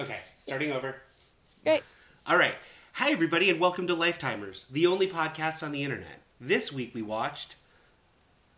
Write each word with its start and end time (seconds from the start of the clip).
Okay, 0.00 0.18
starting 0.40 0.70
over. 0.70 0.94
Great. 1.64 1.82
All 2.26 2.36
right. 2.36 2.54
Hi, 2.92 3.10
everybody, 3.10 3.50
and 3.50 3.58
welcome 3.58 3.88
to 3.88 3.96
Lifetimers, 3.96 4.68
the 4.70 4.86
only 4.86 5.08
podcast 5.08 5.60
on 5.62 5.72
the 5.72 5.82
internet. 5.82 6.20
This 6.40 6.72
week 6.72 6.94
we 6.94 7.02
watched. 7.02 7.56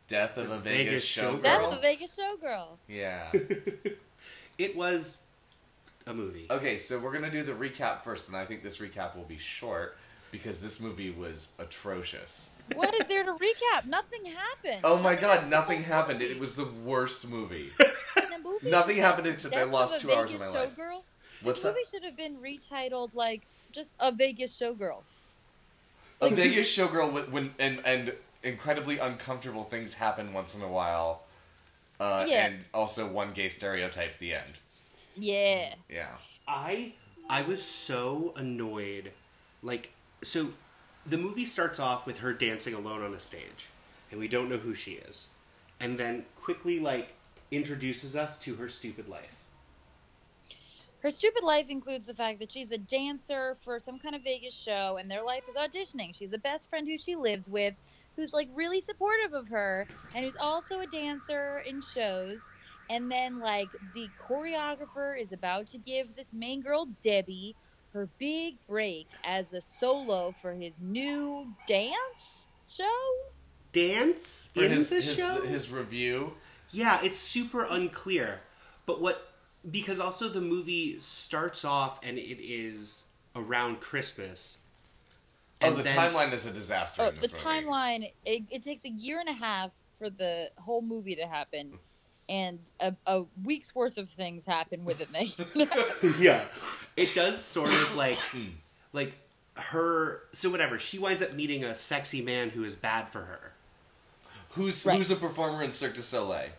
Death 0.06 0.36
of 0.36 0.50
a 0.50 0.58
Vegas, 0.58 0.86
Vegas 0.86 1.06
showgirl. 1.06 1.42
That's 1.42 1.66
a 1.76 1.80
Vegas 1.80 2.18
showgirl. 2.18 2.66
Yeah. 2.88 3.32
It 4.58 4.76
was 4.76 5.20
a 6.06 6.12
movie. 6.12 6.46
okay, 6.50 6.76
so 6.76 6.98
we're 6.98 7.14
gonna 7.14 7.30
do 7.30 7.42
the 7.42 7.52
recap 7.52 8.02
first, 8.02 8.28
and 8.28 8.36
I 8.36 8.44
think 8.44 8.62
this 8.62 8.76
recap 8.76 9.16
will 9.16 9.24
be 9.24 9.38
short 9.38 9.96
because 10.30 10.60
this 10.60 10.80
movie 10.80 11.10
was 11.10 11.48
atrocious. 11.58 12.50
What 12.74 12.92
is 13.00 13.06
there 13.06 13.24
to 13.24 13.32
recap? 13.32 13.86
Nothing 13.86 14.26
happened. 14.26 14.82
Oh 14.84 14.98
my 14.98 15.14
god, 15.14 15.48
nothing 15.48 15.82
happened. 15.82 16.20
It 16.20 16.38
was 16.38 16.56
the 16.56 16.66
worst 16.84 17.26
movie. 17.26 17.70
Movie, 18.44 18.70
Nothing 18.70 18.98
happened 18.98 19.28
except 19.28 19.54
I 19.54 19.58
Death 19.60 19.66
of 19.68 19.72
lost 19.72 19.96
a 19.96 20.00
two 20.00 20.12
hours 20.12 20.32
of 20.34 20.40
Vegas 20.40 20.52
my 20.54 20.60
life. 20.60 20.76
Showgirl? 21.40 21.46
What's 21.46 21.58
this 21.58 21.64
that? 21.64 21.74
movie 21.74 21.84
should 21.90 22.04
have 22.04 22.16
been 22.16 22.36
retitled 22.36 23.14
like 23.14 23.42
just 23.72 23.96
a 24.00 24.12
Vegas 24.12 24.58
showgirl. 24.58 25.02
A 26.20 26.28
Vegas 26.30 26.68
showgirl 26.68 27.12
with, 27.12 27.28
when 27.30 27.54
and 27.58 27.80
and 27.84 28.12
incredibly 28.42 28.98
uncomfortable 28.98 29.64
things 29.64 29.94
happen 29.94 30.32
once 30.32 30.54
in 30.54 30.62
a 30.62 30.68
while. 30.68 31.22
Uh, 31.98 32.24
Yeah. 32.28 32.46
And 32.46 32.64
also 32.72 33.06
one 33.06 33.32
gay 33.32 33.48
stereotype 33.48 34.12
at 34.12 34.18
the 34.18 34.34
end. 34.34 34.52
Yeah. 35.16 35.74
Yeah. 35.88 36.16
I 36.48 36.94
I 37.28 37.42
was 37.42 37.62
so 37.62 38.32
annoyed. 38.36 39.12
Like, 39.62 39.92
so 40.22 40.50
the 41.06 41.18
movie 41.18 41.44
starts 41.44 41.78
off 41.78 42.06
with 42.06 42.18
her 42.18 42.32
dancing 42.32 42.74
alone 42.74 43.02
on 43.02 43.14
a 43.14 43.20
stage, 43.20 43.68
and 44.10 44.18
we 44.18 44.28
don't 44.28 44.48
know 44.48 44.56
who 44.56 44.74
she 44.74 44.92
is, 44.92 45.28
and 45.78 45.98
then 45.98 46.24
quickly 46.40 46.80
like 46.80 47.14
introduces 47.50 48.16
us 48.16 48.38
to 48.40 48.54
her 48.56 48.68
stupid 48.68 49.08
life. 49.08 49.36
Her 51.02 51.10
stupid 51.10 51.42
life 51.42 51.70
includes 51.70 52.04
the 52.04 52.14
fact 52.14 52.40
that 52.40 52.52
she's 52.52 52.72
a 52.72 52.78
dancer 52.78 53.56
for 53.62 53.80
some 53.80 53.98
kind 53.98 54.14
of 54.14 54.22
Vegas 54.22 54.54
show, 54.54 54.98
and 54.98 55.10
their 55.10 55.22
life 55.22 55.44
is 55.48 55.56
auditioning. 55.56 56.14
She's 56.14 56.34
a 56.34 56.38
best 56.38 56.68
friend 56.68 56.86
who 56.86 56.98
she 56.98 57.16
lives 57.16 57.48
with, 57.48 57.74
who's 58.16 58.34
like 58.34 58.48
really 58.54 58.82
supportive 58.82 59.32
of 59.32 59.48
her, 59.48 59.86
and 60.14 60.24
who's 60.24 60.36
also 60.36 60.80
a 60.80 60.86
dancer 60.86 61.62
in 61.66 61.80
shows. 61.80 62.50
And 62.90 63.10
then, 63.10 63.38
like, 63.38 63.68
the 63.94 64.08
choreographer 64.28 65.18
is 65.18 65.32
about 65.32 65.68
to 65.68 65.78
give 65.78 66.14
this 66.16 66.34
main 66.34 66.60
girl, 66.60 66.86
Debbie, 67.02 67.54
her 67.92 68.08
big 68.18 68.56
break 68.68 69.06
as 69.24 69.52
a 69.52 69.60
solo 69.60 70.34
for 70.42 70.52
his 70.52 70.82
new 70.82 71.46
dance 71.66 72.50
show. 72.68 72.84
Dance 73.72 74.50
For 74.52 74.64
in 74.64 74.72
his, 74.72 74.90
the 74.90 74.96
his, 74.96 75.14
show. 75.14 75.40
his 75.42 75.70
revue. 75.70 76.32
Yeah, 76.72 77.00
it's 77.02 77.16
super 77.16 77.64
unclear. 77.64 78.40
But 78.86 79.00
what 79.00 79.29
because 79.68 80.00
also 80.00 80.28
the 80.28 80.40
movie 80.40 80.98
starts 81.00 81.64
off 81.64 82.00
and 82.02 82.18
it 82.18 82.40
is 82.42 83.04
around 83.36 83.80
Christmas. 83.80 84.58
Oh, 85.62 85.66
And 85.68 85.76
the 85.76 85.82
then- 85.82 85.96
timeline 85.96 86.32
is 86.32 86.46
a 86.46 86.50
disaster. 86.52 87.02
Oh, 87.02 87.08
in 87.08 87.16
the 87.16 87.20
movie. 87.22 87.34
timeline, 87.34 88.12
it, 88.24 88.42
it 88.50 88.62
takes 88.62 88.84
a 88.84 88.88
year 88.90 89.20
and 89.20 89.28
a 89.28 89.32
half 89.34 89.72
for 89.98 90.08
the 90.08 90.50
whole 90.56 90.80
movie 90.82 91.14
to 91.16 91.26
happen. 91.26 91.78
And 92.28 92.58
a, 92.78 92.94
a 93.06 93.24
week's 93.44 93.74
worth 93.74 93.98
of 93.98 94.08
things 94.08 94.44
happen 94.46 94.84
with 94.84 95.00
it, 95.00 95.08
yeah. 96.20 96.44
It 96.96 97.12
does 97.14 97.44
sort 97.44 97.70
of 97.72 97.96
like 97.96 98.18
like 98.92 99.14
her 99.56 100.22
so 100.32 100.48
whatever, 100.48 100.78
she 100.78 100.98
winds 100.98 101.22
up 101.22 101.32
meeting 101.34 101.64
a 101.64 101.74
sexy 101.74 102.22
man 102.22 102.50
who 102.50 102.62
is 102.62 102.76
bad 102.76 103.08
for 103.08 103.22
her. 103.22 103.52
Who's 104.50 104.86
Right. 104.86 104.96
who's 104.96 105.10
a 105.10 105.16
performer 105.16 105.62
in 105.64 105.72
Cirque 105.72 105.94
du 105.96 106.02
Soleil? 106.02 106.50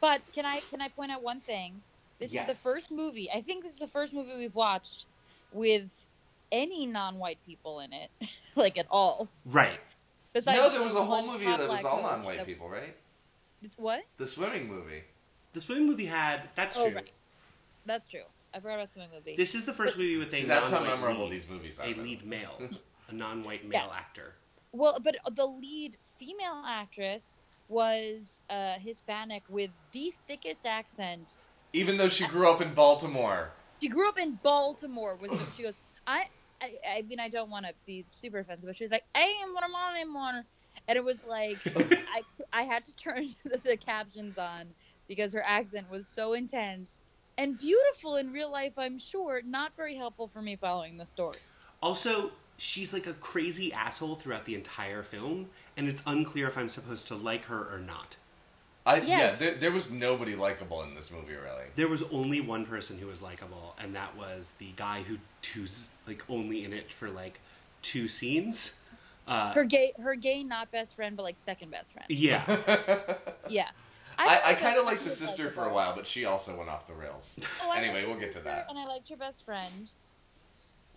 but 0.00 0.20
can 0.34 0.44
I 0.44 0.60
can 0.70 0.82
I 0.82 0.88
point 0.88 1.10
out 1.10 1.22
one 1.22 1.40
thing? 1.40 1.80
This 2.18 2.34
is 2.34 2.44
the 2.46 2.54
first 2.54 2.90
movie. 2.90 3.30
I 3.30 3.40
think 3.40 3.64
this 3.64 3.72
is 3.74 3.78
the 3.78 3.86
first 3.86 4.12
movie 4.12 4.36
we've 4.36 4.54
watched 4.54 5.06
with 5.52 5.90
any 6.52 6.86
non-white 6.86 7.38
people 7.46 7.80
in 7.80 7.92
it, 7.92 8.10
like 8.56 8.78
at 8.78 8.86
all. 8.90 9.28
Right. 9.46 9.80
Besides 10.32 10.58
no, 10.58 10.70
there 10.70 10.82
was 10.82 10.94
a 10.94 11.02
whole 11.04 11.26
movie 11.26 11.44
that 11.46 11.68
was 11.68 11.84
all 11.84 12.02
non-white 12.02 12.38
that- 12.38 12.46
people, 12.46 12.68
right? 12.68 12.94
It's 13.62 13.78
what? 13.78 14.02
The 14.18 14.26
swimming 14.26 14.68
movie. 14.68 15.02
The 15.54 15.60
swimming 15.60 15.86
movie 15.86 16.04
had 16.06 16.48
that's 16.54 16.76
Oh, 16.76 16.86
true. 16.86 16.96
right. 16.96 17.10
That's 17.86 18.08
true. 18.08 18.24
I 18.52 18.60
forgot 18.60 18.74
about 18.74 18.88
swimming 18.90 19.10
movie. 19.14 19.36
This 19.36 19.54
is 19.54 19.64
the 19.64 19.72
first 19.72 19.96
movie 19.96 20.16
with 20.16 20.32
a 20.32 20.36
See, 20.36 20.44
that's 20.44 20.68
how 20.70 20.80
non-white 20.80 20.94
memorable 20.96 21.24
lead, 21.24 21.32
these 21.32 21.48
movies 21.48 21.78
are. 21.78 21.86
a 21.86 21.94
lead 21.94 22.24
male, 22.26 22.60
a 23.08 23.12
non-white 23.14 23.64
male 23.66 23.82
Yes. 23.88 23.94
actor. 23.96 24.34
Well, 24.72 24.98
but 25.02 25.16
the 25.34 25.46
lead 25.46 25.96
female 26.18 26.62
actress 26.66 27.40
was 27.68 28.42
uh, 28.50 28.74
Hispanic 28.78 29.42
with 29.48 29.70
the 29.92 30.12
thickest 30.28 30.66
accent. 30.66 31.44
Even 31.74 31.96
though 31.96 32.08
she 32.08 32.24
grew 32.28 32.48
up 32.48 32.62
in 32.62 32.72
Baltimore. 32.72 33.50
She 33.82 33.88
grew 33.88 34.08
up 34.08 34.18
in 34.18 34.38
Baltimore. 34.42 35.16
Was 35.20 35.32
she 35.56 35.64
goes? 35.64 35.74
I, 36.06 36.26
I, 36.62 36.74
I 36.98 37.02
mean, 37.02 37.18
I 37.18 37.28
don't 37.28 37.50
want 37.50 37.66
to 37.66 37.72
be 37.84 38.06
super 38.10 38.38
offensive, 38.38 38.66
but 38.66 38.76
she 38.76 38.84
was 38.84 38.92
like, 38.92 39.04
"I 39.14 39.22
am 39.42 39.52
what 39.52 39.64
I'm 39.64 39.74
on 39.74 39.96
anymore," 39.96 40.44
and 40.86 40.96
it 40.96 41.02
was 41.02 41.24
like, 41.24 41.58
I, 41.76 42.22
I 42.52 42.62
had 42.62 42.84
to 42.84 42.96
turn 42.96 43.34
the, 43.44 43.60
the 43.62 43.76
captions 43.76 44.38
on 44.38 44.66
because 45.08 45.32
her 45.32 45.42
accent 45.44 45.90
was 45.90 46.06
so 46.06 46.34
intense 46.34 47.00
and 47.36 47.58
beautiful 47.58 48.16
in 48.16 48.32
real 48.32 48.52
life. 48.52 48.74
I'm 48.78 48.98
sure 48.98 49.42
not 49.44 49.72
very 49.76 49.96
helpful 49.96 50.28
for 50.28 50.40
me 50.40 50.54
following 50.54 50.96
the 50.96 51.06
story. 51.06 51.38
Also, 51.82 52.30
she's 52.56 52.92
like 52.92 53.08
a 53.08 53.14
crazy 53.14 53.72
asshole 53.72 54.14
throughout 54.14 54.44
the 54.44 54.54
entire 54.54 55.02
film, 55.02 55.48
and 55.76 55.88
it's 55.88 56.04
unclear 56.06 56.46
if 56.46 56.56
I'm 56.56 56.68
supposed 56.68 57.08
to 57.08 57.16
like 57.16 57.46
her 57.46 57.60
or 57.74 57.80
not. 57.80 58.16
I 58.86 58.96
Yes. 58.96 59.08
yeah, 59.08 59.34
there, 59.36 59.54
there 59.58 59.72
was 59.72 59.90
nobody 59.90 60.34
likable 60.34 60.82
in 60.82 60.94
this 60.94 61.10
movie 61.10 61.34
really. 61.34 61.64
There 61.74 61.88
was 61.88 62.02
only 62.04 62.40
one 62.40 62.66
person 62.66 62.98
who 62.98 63.06
was 63.06 63.22
likable, 63.22 63.74
and 63.78 63.94
that 63.94 64.16
was 64.16 64.52
the 64.58 64.72
guy 64.76 65.02
who 65.02 65.18
who's 65.54 65.88
like 66.06 66.22
only 66.28 66.64
in 66.64 66.72
it 66.72 66.90
for 66.90 67.08
like 67.08 67.40
two 67.82 68.08
scenes. 68.08 68.74
Uh, 69.26 69.54
Her 69.54 69.64
gay, 69.64 69.92
her 70.02 70.14
gay, 70.14 70.42
not 70.42 70.70
best 70.70 70.96
friend, 70.96 71.16
but 71.16 71.22
like 71.22 71.38
second 71.38 71.70
best 71.70 71.94
friend. 71.94 72.06
yeah, 72.10 72.44
Yeah. 73.48 73.68
I, 74.16 74.26
I 74.26 74.54
thought 74.54 74.58
kind 74.58 74.78
of 74.78 74.84
liked 74.84 75.00
the 75.02 75.06
was 75.08 75.18
sister 75.18 75.50
for 75.50 75.64
a 75.64 75.72
while, 75.72 75.96
but 75.96 76.06
she 76.06 76.24
also 76.24 76.56
went 76.56 76.70
off 76.70 76.86
the 76.86 76.92
rails. 76.92 77.36
Oh, 77.64 77.72
Anyway, 77.72 78.04
we'll 78.06 78.14
get 78.18 78.32
to 78.34 78.40
that. 78.40 78.66
And 78.68 78.78
I 78.78 78.84
liked 78.86 79.08
her 79.08 79.16
best 79.16 79.44
friend. 79.44 79.90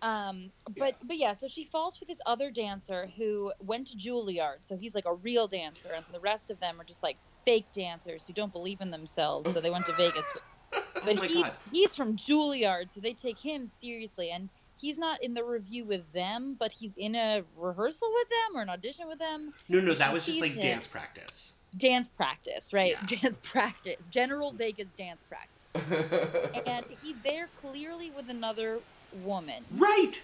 Um, 0.03 0.51
but 0.77 0.95
but 1.03 1.17
yeah, 1.17 1.33
so 1.33 1.47
she 1.47 1.63
falls 1.63 1.97
for 1.97 2.05
this 2.05 2.19
other 2.27 2.51
dancer 2.51 3.09
who 3.17 3.51
went 3.65 3.87
to 3.87 3.97
Juilliard, 3.97 4.57
so 4.61 4.77
he's 4.77 4.93
like 4.93 5.05
a 5.05 5.13
real 5.15 5.47
dancer, 5.47 5.89
and 5.95 6.05
the 6.11 6.19
rest 6.19 6.51
of 6.51 6.59
them 6.59 6.79
are 6.79 6.83
just 6.83 7.01
like 7.01 7.17
fake 7.47 7.71
dancers 7.71 8.27
who 8.27 8.33
don't 8.33 8.51
believe 8.51 8.81
in 8.81 8.91
themselves, 8.91 9.53
so 9.53 9.61
they 9.61 9.69
went 9.69 9.85
to 9.85 9.93
Vegas. 9.93 10.29
But, 10.33 10.83
but 11.05 11.17
oh 11.17 11.21
he's 11.21 11.43
god, 11.43 11.57
he's 11.71 11.95
from 11.95 12.17
Juilliard, 12.17 12.89
so 12.89 12.99
they 12.99 13.13
take 13.13 13.39
him 13.39 13.65
seriously, 13.65 14.31
and 14.31 14.49
he's 14.77 14.97
not 14.97 15.23
in 15.23 15.33
the 15.33 15.45
revue 15.45 15.85
with 15.85 16.11
them, 16.11 16.57
but 16.59 16.73
he's 16.73 16.93
in 16.97 17.15
a 17.15 17.43
rehearsal 17.55 18.09
with 18.13 18.27
them 18.27 18.59
or 18.59 18.63
an 18.63 18.69
audition 18.69 19.07
with 19.07 19.17
them. 19.19 19.53
no, 19.69 19.79
no, 19.79 19.93
that 19.93 20.11
was 20.11 20.25
just 20.25 20.41
like 20.41 20.51
him. 20.51 20.61
dance 20.61 20.87
practice. 20.87 21.53
Dance 21.77 22.09
practice, 22.09 22.73
right? 22.73 22.95
Yeah. 23.09 23.17
Dance 23.21 23.39
practice, 23.41 24.09
General 24.09 24.51
mm. 24.51 24.57
Vegas 24.57 24.91
dance 24.91 25.23
practice. 25.29 26.51
and 26.65 26.85
he's 27.01 27.17
there 27.23 27.47
clearly 27.61 28.11
with 28.11 28.29
another 28.29 28.79
woman 29.23 29.63
Right. 29.71 30.21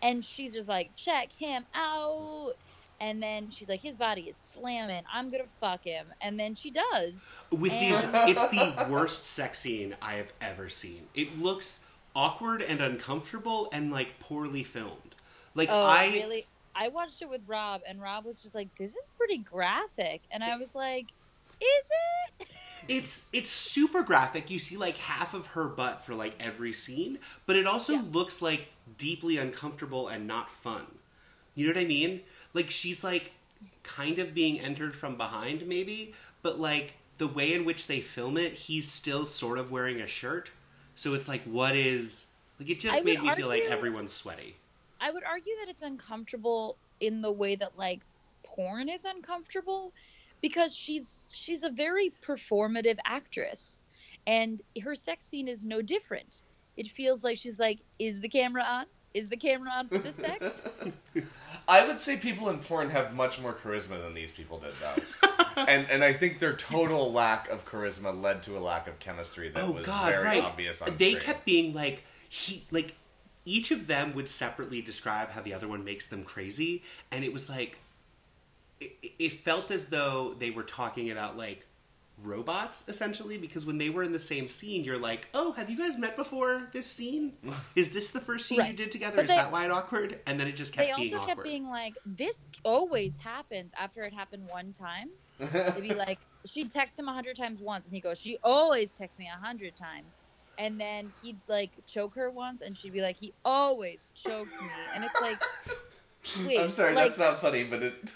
and 0.00 0.24
she's 0.24 0.54
just 0.54 0.68
like 0.68 0.94
check 0.96 1.30
him 1.32 1.64
out 1.74 2.54
and 3.00 3.22
then 3.22 3.50
she's 3.50 3.68
like 3.68 3.80
his 3.80 3.96
body 3.96 4.22
is 4.22 4.36
slamming 4.36 5.02
i'm 5.12 5.30
gonna 5.30 5.44
fuck 5.60 5.82
him 5.84 6.06
and 6.20 6.38
then 6.38 6.54
she 6.54 6.70
does 6.70 7.40
With 7.50 7.72
And- 7.72 7.94
these, 7.94 8.04
it's 8.36 8.48
the 8.48 8.86
worst 8.90 9.26
sex 9.26 9.58
scene 9.58 9.96
I 10.00 10.14
have 10.14 10.32
ever 10.40 10.68
seen. 10.68 11.06
It 11.14 11.38
looks 11.38 11.80
awkward 12.16 12.62
and 12.62 12.80
uncomfortable 12.80 13.68
and 13.72 13.90
like 13.92 14.18
poorly 14.20 14.62
filmed. 14.62 15.14
Like 15.54 15.68
oh 15.70 15.84
I 15.84 16.06
really 16.12 16.46
i 16.76 16.88
watched 16.88 17.22
it 17.22 17.28
with 17.28 17.40
rob 17.46 17.82
and 17.86 18.02
rob 18.02 18.24
was 18.24 18.42
just 18.42 18.54
like 18.54 18.68
this 18.76 18.96
is 18.96 19.08
pretty 19.16 19.38
graphic 19.38 20.22
and 20.32 20.42
i 20.42 20.56
was 20.56 20.74
like 20.74 21.06
is 21.60 21.90
it 22.40 22.48
It's 22.88 23.28
it's 23.32 23.50
super 23.50 24.02
graphic. 24.02 24.50
You 24.50 24.58
see 24.58 24.76
like 24.76 24.96
half 24.96 25.34
of 25.34 25.46
her 25.48 25.66
butt 25.68 26.04
for 26.04 26.14
like 26.14 26.34
every 26.40 26.72
scene, 26.72 27.18
but 27.46 27.56
it 27.56 27.66
also 27.66 27.94
Yeah. 27.94 28.02
looks 28.12 28.42
like 28.42 28.68
deeply 28.98 29.38
uncomfortable 29.38 30.08
and 30.08 30.26
not 30.26 30.50
fun. 30.50 30.86
You 31.54 31.66
know 31.68 31.72
what 31.74 31.80
I 31.80 31.86
mean? 31.86 32.20
Like 32.54 32.70
she's 32.70 33.04
like 33.04 33.32
kind 33.82 34.18
of 34.18 34.32
being 34.32 34.58
entered 34.58 34.96
from 34.96 35.16
behind 35.16 35.66
maybe, 35.66 36.14
but 36.42 36.58
like 36.58 36.94
the 37.18 37.28
way 37.28 37.52
in 37.52 37.64
which 37.64 37.86
they 37.86 38.00
film 38.00 38.36
it, 38.36 38.54
he's 38.54 38.90
still 38.90 39.26
sort 39.26 39.58
of 39.58 39.70
wearing 39.70 40.00
a 40.00 40.06
shirt. 40.06 40.50
So 40.94 41.14
it's 41.14 41.28
like 41.28 41.42
what 41.44 41.76
is 41.76 42.26
like 42.58 42.70
it 42.70 42.80
just 42.80 42.96
I 42.96 43.00
made 43.00 43.22
me 43.22 43.34
feel 43.34 43.48
like 43.48 43.64
everyone's 43.64 44.12
sweaty. 44.12 44.56
i 45.00 45.10
would 45.10 45.24
argue 45.24 45.52
that 45.60 45.68
it's 45.68 45.82
uncomfortable 45.82 46.76
in 47.00 47.20
the 47.20 47.32
way 47.32 47.56
that 47.56 47.76
like 47.76 48.00
porn 48.44 48.88
is 48.88 49.04
uncomfortable 49.04 49.92
because 50.40 50.74
she's 50.74 51.28
she's 51.32 51.64
a 51.64 51.70
very 51.70 52.12
performative 52.22 52.96
actress 53.04 53.84
and 54.26 54.62
her 54.82 54.94
sex 54.94 55.24
scene 55.24 55.48
is 55.48 55.64
no 55.64 55.82
different 55.82 56.42
it 56.76 56.86
feels 56.86 57.24
like 57.24 57.36
she's 57.36 57.58
like 57.58 57.80
is 57.98 58.20
the 58.20 58.28
camera 58.28 58.62
on 58.62 58.86
is 59.14 59.28
the 59.28 59.36
camera 59.36 59.70
on 59.72 59.88
for 59.88 59.98
the 59.98 60.12
sex 60.12 60.62
I 61.68 61.86
would 61.86 61.98
say 61.98 62.16
people 62.16 62.50
in 62.50 62.58
porn 62.58 62.90
have 62.90 63.14
much 63.14 63.40
more 63.40 63.54
charisma 63.54 64.02
than 64.02 64.12
these 64.12 64.30
people 64.30 64.58
did, 64.58 64.74
though. 64.80 65.30
and 65.56 65.88
and 65.88 66.04
I 66.04 66.12
think 66.12 66.38
their 66.38 66.54
total 66.54 67.12
lack 67.12 67.48
of 67.48 67.64
charisma 67.64 68.20
led 68.20 68.42
to 68.44 68.58
a 68.58 68.60
lack 68.60 68.86
of 68.86 68.98
chemistry 68.98 69.48
that 69.48 69.64
oh 69.64 69.72
was 69.72 69.86
god, 69.86 70.12
very 70.12 70.24
right. 70.24 70.42
obvious 70.42 70.82
on 70.82 70.94
they 70.96 71.12
screen. 71.12 71.20
kept 71.20 71.44
being 71.44 71.74
like 71.74 72.04
he 72.28 72.64
like 72.70 72.94
each 73.46 73.70
of 73.70 73.86
them 73.86 74.14
would 74.14 74.28
separately 74.28 74.82
describe 74.82 75.30
how 75.30 75.40
the 75.40 75.54
other 75.54 75.68
one 75.68 75.84
makes 75.84 76.06
them 76.06 76.22
crazy, 76.22 76.82
and 77.10 77.24
it 77.24 77.32
was 77.32 77.48
like 77.48 77.78
it, 78.80 78.92
it 79.18 79.32
felt 79.40 79.70
as 79.70 79.86
though 79.86 80.34
they 80.38 80.50
were 80.50 80.62
talking 80.62 81.10
about 81.10 81.36
like 81.36 81.66
robots 82.24 82.84
essentially 82.88 83.36
because 83.36 83.66
when 83.66 83.78
they 83.78 83.90
were 83.90 84.02
in 84.02 84.12
the 84.12 84.18
same 84.18 84.48
scene 84.48 84.82
you're 84.82 84.98
like 84.98 85.28
oh 85.34 85.52
have 85.52 85.68
you 85.68 85.76
guys 85.76 85.98
met 85.98 86.16
before 86.16 86.68
this 86.72 86.86
scene 86.86 87.34
is 87.76 87.90
this 87.90 88.10
the 88.10 88.20
first 88.20 88.46
scene 88.46 88.64
you 88.64 88.72
did 88.72 88.90
together 88.90 89.16
But 89.16 89.24
is 89.26 89.30
they- 89.30 89.36
that 89.36 89.52
why 89.52 89.64
it 89.64 89.70
awkward 89.70 90.18
and 90.26 90.40
then 90.40 90.46
it 90.46 90.56
just 90.56 90.72
kept 90.72 90.88
they 90.88 90.94
being 90.94 91.14
also 91.14 91.22
awkward 91.22 91.36
kept 91.36 91.44
being 91.44 91.68
like, 91.68 91.94
"This 92.06 92.46
always 92.64 93.16
happens 93.16 93.72
after 93.78 94.02
it 94.04 94.12
happened 94.12 94.46
one 94.48 94.72
time." 94.72 95.10
They'd 95.38 95.80
be 95.80 95.94
like, 95.94 96.18
she'd 96.46 96.70
text 96.70 96.98
him 96.98 97.08
a 97.08 97.12
hundred 97.12 97.36
times 97.36 97.60
once, 97.60 97.86
and 97.86 97.94
he 97.94 98.00
goes, 98.00 98.18
"She 98.18 98.38
always 98.42 98.92
texts 98.92 99.18
me 99.18 99.28
a 99.28 99.44
hundred 99.44 99.76
times." 99.76 100.18
And 100.58 100.80
then 100.80 101.12
he'd 101.22 101.38
like 101.48 101.70
choke 101.86 102.14
her 102.14 102.30
once, 102.30 102.60
and 102.60 102.76
she'd 102.76 102.92
be 102.92 103.00
like, 103.00 103.16
"He 103.16 103.32
always 103.44 104.12
chokes 104.14 104.60
me," 104.60 104.68
and 104.94 105.04
it's 105.04 105.20
like, 105.20 105.42
wait, 106.46 106.58
I'm 106.60 106.70
sorry, 106.70 106.94
like, 106.94 107.04
that's 107.04 107.18
not 107.18 107.40
funny, 107.40 107.64
but 107.64 107.82
it. 107.82 108.12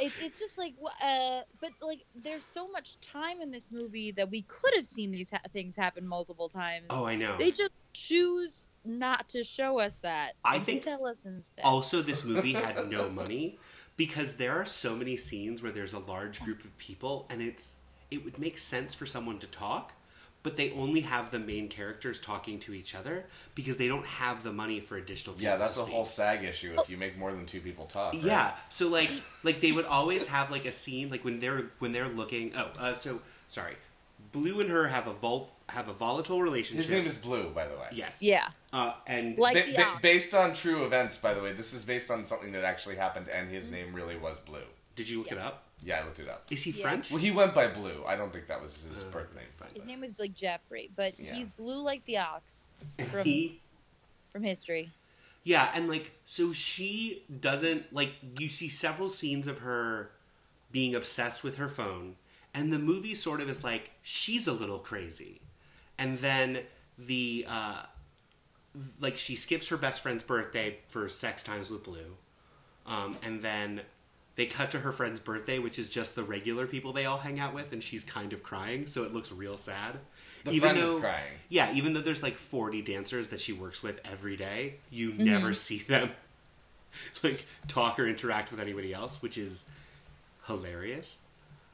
It, 0.00 0.12
it's 0.20 0.38
just 0.38 0.58
like 0.58 0.74
uh 1.02 1.40
but 1.60 1.70
like 1.80 2.00
there's 2.14 2.44
so 2.44 2.68
much 2.68 3.00
time 3.00 3.40
in 3.40 3.50
this 3.50 3.70
movie 3.70 4.12
that 4.12 4.30
we 4.30 4.42
could 4.42 4.74
have 4.74 4.86
seen 4.86 5.10
these 5.10 5.30
ha- 5.30 5.40
things 5.52 5.76
happen 5.76 6.06
multiple 6.06 6.48
times. 6.48 6.86
Oh 6.90 7.04
i 7.04 7.16
know. 7.16 7.36
They 7.38 7.50
just 7.50 7.72
choose 7.92 8.66
not 8.84 9.28
to 9.30 9.44
show 9.44 9.78
us 9.78 9.98
that. 9.98 10.34
I 10.44 10.58
think 10.58 10.82
tell 10.82 11.06
us 11.06 11.24
instead. 11.24 11.64
Also, 11.64 12.02
this 12.02 12.24
movie 12.24 12.52
had 12.54 12.90
no 12.90 13.08
money 13.08 13.58
because 13.96 14.34
there 14.34 14.52
are 14.52 14.64
so 14.64 14.96
many 14.96 15.16
scenes 15.16 15.62
where 15.62 15.72
there's 15.72 15.92
a 15.92 15.98
large 15.98 16.42
group 16.42 16.64
of 16.64 16.76
people, 16.78 17.26
and 17.30 17.42
it's 17.42 17.74
it 18.10 18.24
would 18.24 18.38
make 18.38 18.58
sense 18.58 18.94
for 18.94 19.06
someone 19.06 19.38
to 19.38 19.46
talk, 19.46 19.92
but 20.42 20.56
they 20.56 20.70
only 20.72 21.00
have 21.00 21.30
the 21.30 21.38
main 21.38 21.68
characters 21.68 22.18
talking 22.20 22.58
to 22.60 22.72
each 22.72 22.94
other 22.94 23.26
because 23.54 23.76
they 23.76 23.88
don't 23.88 24.06
have 24.06 24.42
the 24.42 24.52
money 24.52 24.80
for 24.80 24.96
additional 24.96 25.34
people. 25.34 25.50
Yeah, 25.50 25.56
that's 25.58 25.74
to 25.74 25.80
the 25.80 25.84
speak. 25.84 25.94
whole 25.94 26.04
SAG 26.04 26.44
issue. 26.44 26.74
If 26.78 26.88
you 26.88 26.96
make 26.96 27.18
more 27.18 27.32
than 27.32 27.44
two 27.46 27.60
people 27.60 27.86
talk. 27.86 28.14
right? 28.14 28.22
Yeah, 28.22 28.52
so 28.70 28.88
like 28.88 29.10
like 29.42 29.60
they 29.60 29.72
would 29.72 29.84
always 29.86 30.26
have 30.26 30.50
like 30.50 30.64
a 30.64 30.72
scene 30.72 31.10
like 31.10 31.24
when 31.24 31.40
they're 31.40 31.66
when 31.78 31.92
they're 31.92 32.08
looking. 32.08 32.52
Oh, 32.56 32.70
uh, 32.78 32.94
so 32.94 33.20
sorry, 33.48 33.74
Blue 34.32 34.60
and 34.60 34.70
her 34.70 34.88
have 34.88 35.06
a 35.06 35.12
vol 35.12 35.50
have 35.68 35.88
a 35.88 35.92
volatile 35.92 36.42
relationship. 36.42 36.84
His 36.86 36.90
name 36.90 37.06
is 37.06 37.14
Blue, 37.16 37.50
by 37.50 37.66
the 37.68 37.74
way. 37.76 37.86
yes. 37.92 38.20
yeah 38.20 38.48
Uh, 38.72 38.92
and 39.06 39.38
Like 39.38 39.54
Ba- 39.54 39.72
ba- 39.76 39.98
based 40.02 40.34
on 40.34 40.52
true 40.52 40.84
events, 40.84 41.16
by 41.16 41.32
the 41.32 41.40
way. 41.40 41.52
This 41.52 41.72
is 41.72 41.84
based 41.84 42.10
on 42.10 42.24
something 42.24 42.50
that 42.52 42.64
actually 42.64 42.96
happened, 42.96 43.28
and 43.28 43.48
his 43.50 43.66
Mm-hmm. 43.66 43.74
name 43.74 43.94
really 43.94 44.16
was 44.16 44.36
Blue. 44.38 44.64
did 44.96 45.08
you 45.08 45.18
look 45.18 45.30
it 45.30 45.38
up? 45.38 45.64
Yeah, 45.82 46.00
I 46.00 46.04
looked 46.04 46.18
it 46.18 46.28
up. 46.28 46.44
Is 46.50 46.62
he 46.62 46.70
Yeah. 46.72 46.82
French? 46.82 47.10
Well, 47.10 47.20
he 47.20 47.30
went 47.30 47.54
by 47.54 47.68
Blue. 47.68 48.04
I 48.06 48.16
don't 48.16 48.32
think 48.32 48.46
that 48.48 48.60
was 48.60 48.74
his 48.82 49.02
Uh, 49.02 49.06
birth 49.10 49.34
name. 49.34 49.44
fine. 49.56 49.70
his 49.74 49.84
name 49.84 50.00
was 50.00 50.18
like 50.18 50.34
jeffrey 50.34 50.90
but 50.96 51.18
Yeah. 51.18 51.34
he's 51.34 51.48
blue 51.48 51.82
like 51.82 52.04
the 52.06 52.18
ox 52.18 52.74
from 53.10 53.24
He 53.24 53.60
from 54.32 54.42
history 54.42 54.90
Yeah, 55.42 55.70
and 55.74 55.88
like 55.88 56.12
so 56.24 56.52
she 56.52 57.24
doesn't 57.40 57.92
like 57.92 58.12
you 58.38 58.48
see 58.48 58.68
several 58.68 59.08
scenes 59.08 59.46
of 59.46 59.58
her 59.60 60.12
being 60.70 60.94
obsessed 60.94 61.42
with 61.42 61.56
her 61.56 61.68
phone 61.68 62.16
and 62.52 62.72
the 62.72 62.78
movie 62.78 63.14
sort 63.14 63.40
of 63.40 63.48
is 63.48 63.64
like 63.64 63.92
she's 64.02 64.46
a 64.46 64.52
little 64.52 64.78
crazy. 64.78 65.40
And 65.98 66.18
then 66.18 66.64
the 66.98 67.46
uh 67.48 67.82
like 69.00 69.16
she 69.16 69.34
skips 69.36 69.68
her 69.68 69.76
best 69.76 70.00
friend's 70.02 70.22
birthday 70.22 70.78
for 70.88 71.08
sex 71.08 71.42
times 71.42 71.70
with 71.70 71.82
Blue. 71.84 72.16
Um 72.86 73.16
and 73.22 73.42
then 73.42 73.82
they 74.36 74.46
cut 74.46 74.70
to 74.72 74.80
her 74.80 74.92
friend's 74.92 75.20
birthday, 75.20 75.58
which 75.58 75.78
is 75.78 75.88
just 75.88 76.14
the 76.14 76.24
regular 76.24 76.66
people 76.66 76.92
they 76.92 77.04
all 77.06 77.18
hang 77.18 77.38
out 77.40 77.54
with, 77.54 77.72
and 77.72 77.82
she's 77.82 78.04
kind 78.04 78.32
of 78.32 78.42
crying, 78.42 78.86
so 78.86 79.04
it 79.04 79.12
looks 79.12 79.30
real 79.32 79.56
sad. 79.56 79.98
The 80.44 80.58
friend 80.58 80.78
is 80.78 80.94
crying. 80.94 81.34
Yeah, 81.50 81.72
even 81.74 81.92
though 81.92 82.00
there's 82.00 82.22
like 82.22 82.36
40 82.36 82.80
dancers 82.82 83.28
that 83.28 83.40
she 83.40 83.52
works 83.52 83.82
with 83.82 84.00
every 84.04 84.36
day, 84.36 84.76
you 84.90 85.10
Mm-hmm. 85.10 85.24
never 85.24 85.52
see 85.54 85.78
them 85.78 86.12
like 87.22 87.46
talk 87.68 87.98
or 87.98 88.06
interact 88.06 88.50
with 88.50 88.60
anybody 88.60 88.94
else, 88.94 89.20
which 89.22 89.36
is 89.36 89.66
hilarious. 90.46 91.20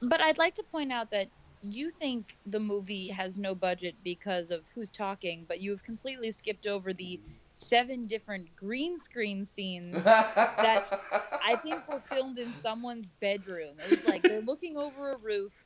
but 0.03 0.20
i'd 0.20 0.38
like 0.38 0.55
to 0.55 0.62
point 0.62 0.93
out 0.93 1.11
that 1.11 1.29
you 1.62 1.91
think 1.91 2.37
the 2.47 2.61
movie 2.61 3.08
has 3.08 3.38
no 3.38 3.55
budget 3.55 3.94
because 4.05 4.50
of 4.50 4.62
who's 4.75 4.91
talking 4.91 5.44
but 5.49 5.61
you've 5.61 5.82
completely 5.82 6.31
skipped 6.31 6.67
over 6.67 6.93
the 6.93 7.19
seven 7.56 8.06
different 8.06 8.55
green 8.55 8.99
screen 8.99 9.44
scenes 9.44 10.05
that 10.05 10.85
I 11.44 11.56
think 11.56 11.88
were 11.88 12.03
filmed 12.11 12.38
in 12.38 12.53
someone's 12.53 13.11
bedroom. 13.20 13.76
It 13.81 13.91
was 13.91 14.05
like 14.05 14.23
they're 14.23 14.43
looking 14.43 14.76
over 14.76 15.12
a 15.12 15.19
roof. 15.19 15.64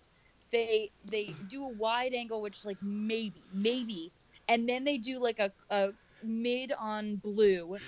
They 0.53 0.93
they 1.05 1.37
do 1.47 1.65
a 1.65 1.69
wide 1.73 2.15
angle, 2.15 2.43
which 2.43 2.65
like 2.65 2.79
maybe 2.83 3.45
maybe, 3.53 4.13
and 4.49 4.69
then 4.69 4.85
they 4.85 4.99
do 4.99 5.19
like 5.21 5.39
a, 5.41 5.53
a 5.71 5.91
mid 6.23 6.73
on 6.79 7.17
blue, 7.17 7.79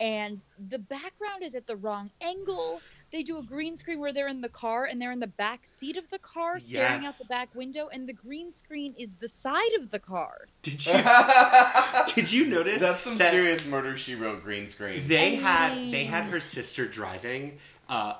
and 0.00 0.40
the 0.58 0.78
background 0.78 1.42
is 1.42 1.54
at 1.54 1.66
the 1.66 1.76
wrong 1.76 2.10
angle. 2.22 2.84
They 3.12 3.22
do 3.24 3.38
a 3.38 3.42
green 3.42 3.76
screen 3.76 3.98
where 3.98 4.12
they're 4.12 4.28
in 4.28 4.40
the 4.40 4.48
car 4.48 4.84
and 4.84 5.02
they're 5.02 5.10
in 5.10 5.18
the 5.18 5.26
back 5.26 5.66
seat 5.66 5.96
of 5.96 6.08
the 6.10 6.18
car, 6.20 6.60
staring 6.60 7.02
Yes. 7.02 7.14
out 7.14 7.18
the 7.18 7.24
back 7.24 7.52
window, 7.56 7.88
and 7.92 8.08
the 8.08 8.12
green 8.12 8.52
screen 8.52 8.94
is 8.96 9.14
the 9.14 9.26
side 9.26 9.72
of 9.78 9.90
the 9.90 9.98
car. 9.98 10.46
Did 10.62 10.86
you 10.86 10.92
did 12.14 12.32
you 12.32 12.46
notice 12.46 12.80
That's 12.80 13.02
some 13.02 13.16
that 13.16 13.30
serious 13.32 13.66
murder 13.66 13.96
she 13.96 14.14
wrote 14.14 14.42
green 14.42 14.68
screen. 14.68 15.02
They 15.06 15.34
I 15.38 15.40
had 15.40 15.92
they 15.92 16.04
had 16.04 16.24
her 16.24 16.40
sister 16.40 16.86
driving 16.86 17.58
uh 17.88 18.14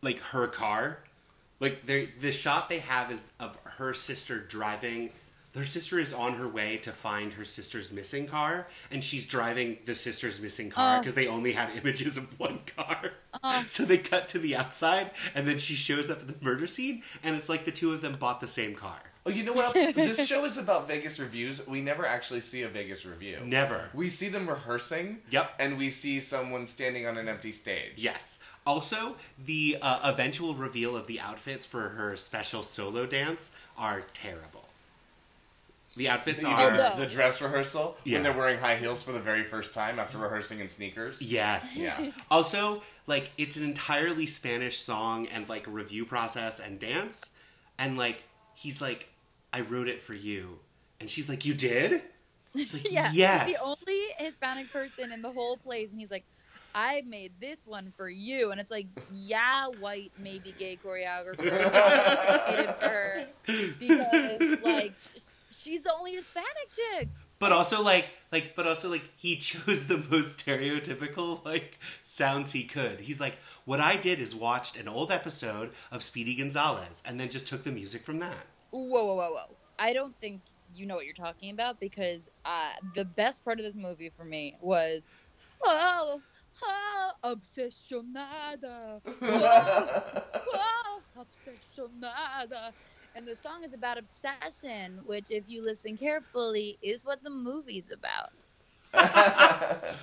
like 0.00 0.18
her 0.20 0.46
car. 0.46 0.98
Like 1.60 1.84
they 1.84 2.06
the 2.18 2.32
shot 2.32 2.68
they 2.68 2.78
have 2.80 3.10
is 3.12 3.26
of 3.38 3.56
her 3.64 3.92
sister 3.94 4.38
driving 4.38 5.10
their 5.52 5.66
sister 5.66 5.98
is 6.00 6.14
on 6.14 6.32
her 6.36 6.48
way 6.48 6.78
to 6.78 6.92
find 6.92 7.34
her 7.34 7.44
sister's 7.44 7.92
missing 7.92 8.26
car, 8.26 8.68
and 8.90 9.04
she's 9.04 9.26
driving 9.26 9.76
the 9.84 9.94
sister's 9.94 10.40
missing 10.40 10.70
car 10.70 10.96
Oh. 10.96 11.00
because 11.00 11.14
they 11.14 11.26
only 11.26 11.52
had 11.52 11.68
images 11.76 12.16
of 12.16 12.40
one 12.40 12.60
car. 12.74 13.10
Oh. 13.44 13.64
So 13.66 13.84
they 13.84 13.98
cut 13.98 14.28
to 14.28 14.38
the 14.38 14.56
outside, 14.56 15.10
and 15.34 15.46
then 15.48 15.58
she 15.58 15.74
shows 15.74 16.10
up 16.10 16.20
at 16.20 16.28
the 16.28 16.34
murder 16.44 16.66
scene, 16.66 17.02
and 17.22 17.34
it's 17.36 17.48
like 17.48 17.64
the 17.64 17.70
two 17.72 17.92
of 17.92 18.00
them 18.00 18.16
bought 18.18 18.40
the 18.40 18.48
same 18.48 18.74
car. 18.74 19.00
Oh, 19.24 19.30
you 19.30 19.44
know 19.44 19.52
what 19.52 19.76
else? 19.76 19.94
this 19.94 20.26
show 20.26 20.44
is 20.44 20.58
about 20.58 20.88
Vegas 20.88 21.20
revues. 21.20 21.64
We 21.66 21.80
never 21.80 22.04
actually 22.04 22.40
see 22.40 22.62
a 22.62 22.68
Vegas 22.68 23.06
revue. 23.06 23.38
Never. 23.44 23.88
We 23.94 24.08
see 24.08 24.28
them 24.28 24.48
rehearsing. 24.48 25.18
Yep. 25.30 25.52
And 25.60 25.78
we 25.78 25.90
see 25.90 26.18
someone 26.18 26.66
standing 26.66 27.06
on 27.06 27.16
an 27.16 27.28
empty 27.28 27.52
stage. 27.52 27.92
Yes. 27.96 28.40
Also, 28.66 29.14
the 29.44 29.78
uh, 29.80 30.10
eventual 30.12 30.54
reveal 30.56 30.96
of 30.96 31.06
the 31.06 31.20
outfits 31.20 31.64
for 31.64 31.90
her 31.90 32.16
special 32.16 32.64
solo 32.64 33.06
dance 33.06 33.52
are 33.78 34.02
terrible. 34.12 34.64
The 35.96 36.08
outfits 36.08 36.42
are. 36.42 36.72
know, 36.72 36.96
the 36.96 37.06
dress 37.06 37.40
rehearsal 37.40 37.96
Yeah. 38.04 38.14
when 38.14 38.22
they're 38.22 38.32
wearing 38.32 38.58
high 38.58 38.76
heels 38.76 39.02
for 39.02 39.12
the 39.12 39.20
very 39.20 39.44
first 39.44 39.74
time 39.74 39.98
after 39.98 40.16
rehearsing 40.18 40.60
in 40.60 40.68
sneakers. 40.68 41.20
Yes. 41.20 41.78
Yeah. 41.78 42.10
Also, 42.30 42.82
like 43.06 43.30
it's 43.38 43.56
an 43.56 43.64
entirely 43.64 44.26
Spanish 44.26 44.80
song 44.80 45.26
and 45.26 45.48
like 45.48 45.64
review 45.66 46.04
process 46.04 46.60
and 46.60 46.78
dance, 46.78 47.30
and 47.78 47.96
like 47.98 48.24
he's 48.54 48.80
like, 48.80 49.08
"I 49.52 49.62
wrote 49.62 49.88
it 49.88 50.02
for 50.02 50.14
you," 50.14 50.58
and 51.00 51.10
she's 51.10 51.28
like, 51.28 51.44
"You 51.44 51.54
did?" 51.54 52.02
It's 52.54 52.72
like, 52.74 52.86
Yeah, 52.90 53.10
yes. 53.12 53.48
he's 53.48 53.58
the 53.58 53.64
only 53.64 54.00
Hispanic 54.18 54.70
person 54.72 55.12
in 55.12 55.22
the 55.22 55.30
whole 55.30 55.56
place, 55.56 55.90
and 55.90 55.98
he's 56.00 56.10
like, 56.10 56.24
"I 56.74 57.02
made 57.06 57.32
this 57.40 57.66
one 57.66 57.92
for 57.96 58.08
you," 58.08 58.50
and 58.50 58.60
it's 58.60 58.70
like, 58.70 58.86
yeah, 59.12 59.66
white, 59.80 60.12
maybe 60.18 60.54
gay 60.58 60.78
choreographer 60.82 61.38
made 61.38 62.60
it 62.60 62.80
for 62.80 62.88
her 62.88 63.26
because 63.78 64.60
like 64.62 64.92
she's 65.50 65.82
the 65.82 65.92
only 65.94 66.12
Hispanic 66.12 66.70
chick. 66.70 67.08
But 67.42 67.50
also 67.50 67.82
like 67.82 68.06
like 68.30 68.54
but 68.54 68.68
also 68.68 68.88
like 68.88 69.02
he 69.16 69.34
chose 69.48 69.88
the 69.88 69.98
most 69.98 70.46
stereotypical 70.46 71.44
like 71.44 71.76
sounds 72.04 72.52
he 72.52 72.62
could. 72.62 73.00
He's 73.00 73.18
like, 73.18 73.36
what 73.64 73.80
I 73.80 73.96
did 73.96 74.20
is 74.20 74.32
watched 74.32 74.76
an 74.76 74.86
old 74.86 75.10
episode 75.10 75.72
of 75.90 76.04
Speedy 76.04 76.36
Gonzales 76.36 77.02
and 77.04 77.18
then 77.18 77.30
just 77.30 77.48
took 77.48 77.64
the 77.64 77.72
music 77.72 78.04
from 78.04 78.20
that. 78.20 78.46
Whoa, 78.70 78.80
whoa, 78.86 79.14
whoa, 79.16 79.32
whoa! 79.32 79.56
I 79.76 79.92
don't 79.92 80.14
think 80.20 80.40
you 80.76 80.86
know 80.86 80.94
what 80.94 81.04
you're 81.04 81.14
talking 81.14 81.50
about 81.50 81.80
because 81.80 82.30
uh, 82.44 82.74
the 82.94 83.04
best 83.04 83.44
part 83.44 83.58
of 83.58 83.64
this 83.64 83.74
movie 83.74 84.12
for 84.16 84.24
me 84.24 84.56
was, 84.60 85.10
oh, 85.64 86.22
oh, 86.62 87.10
obsessionada, 87.24 89.00
oh, 89.20 90.22
oh, 90.54 91.02
obsessionada. 91.18 92.70
And 93.14 93.26
the 93.26 93.34
song 93.34 93.62
is 93.64 93.74
about 93.74 93.98
obsession, 93.98 95.00
which, 95.04 95.30
if 95.30 95.44
you 95.46 95.62
listen 95.64 95.96
carefully, 95.96 96.78
is 96.82 97.04
what 97.04 97.22
the 97.22 97.30
movie's 97.30 97.90
about. 97.92 98.30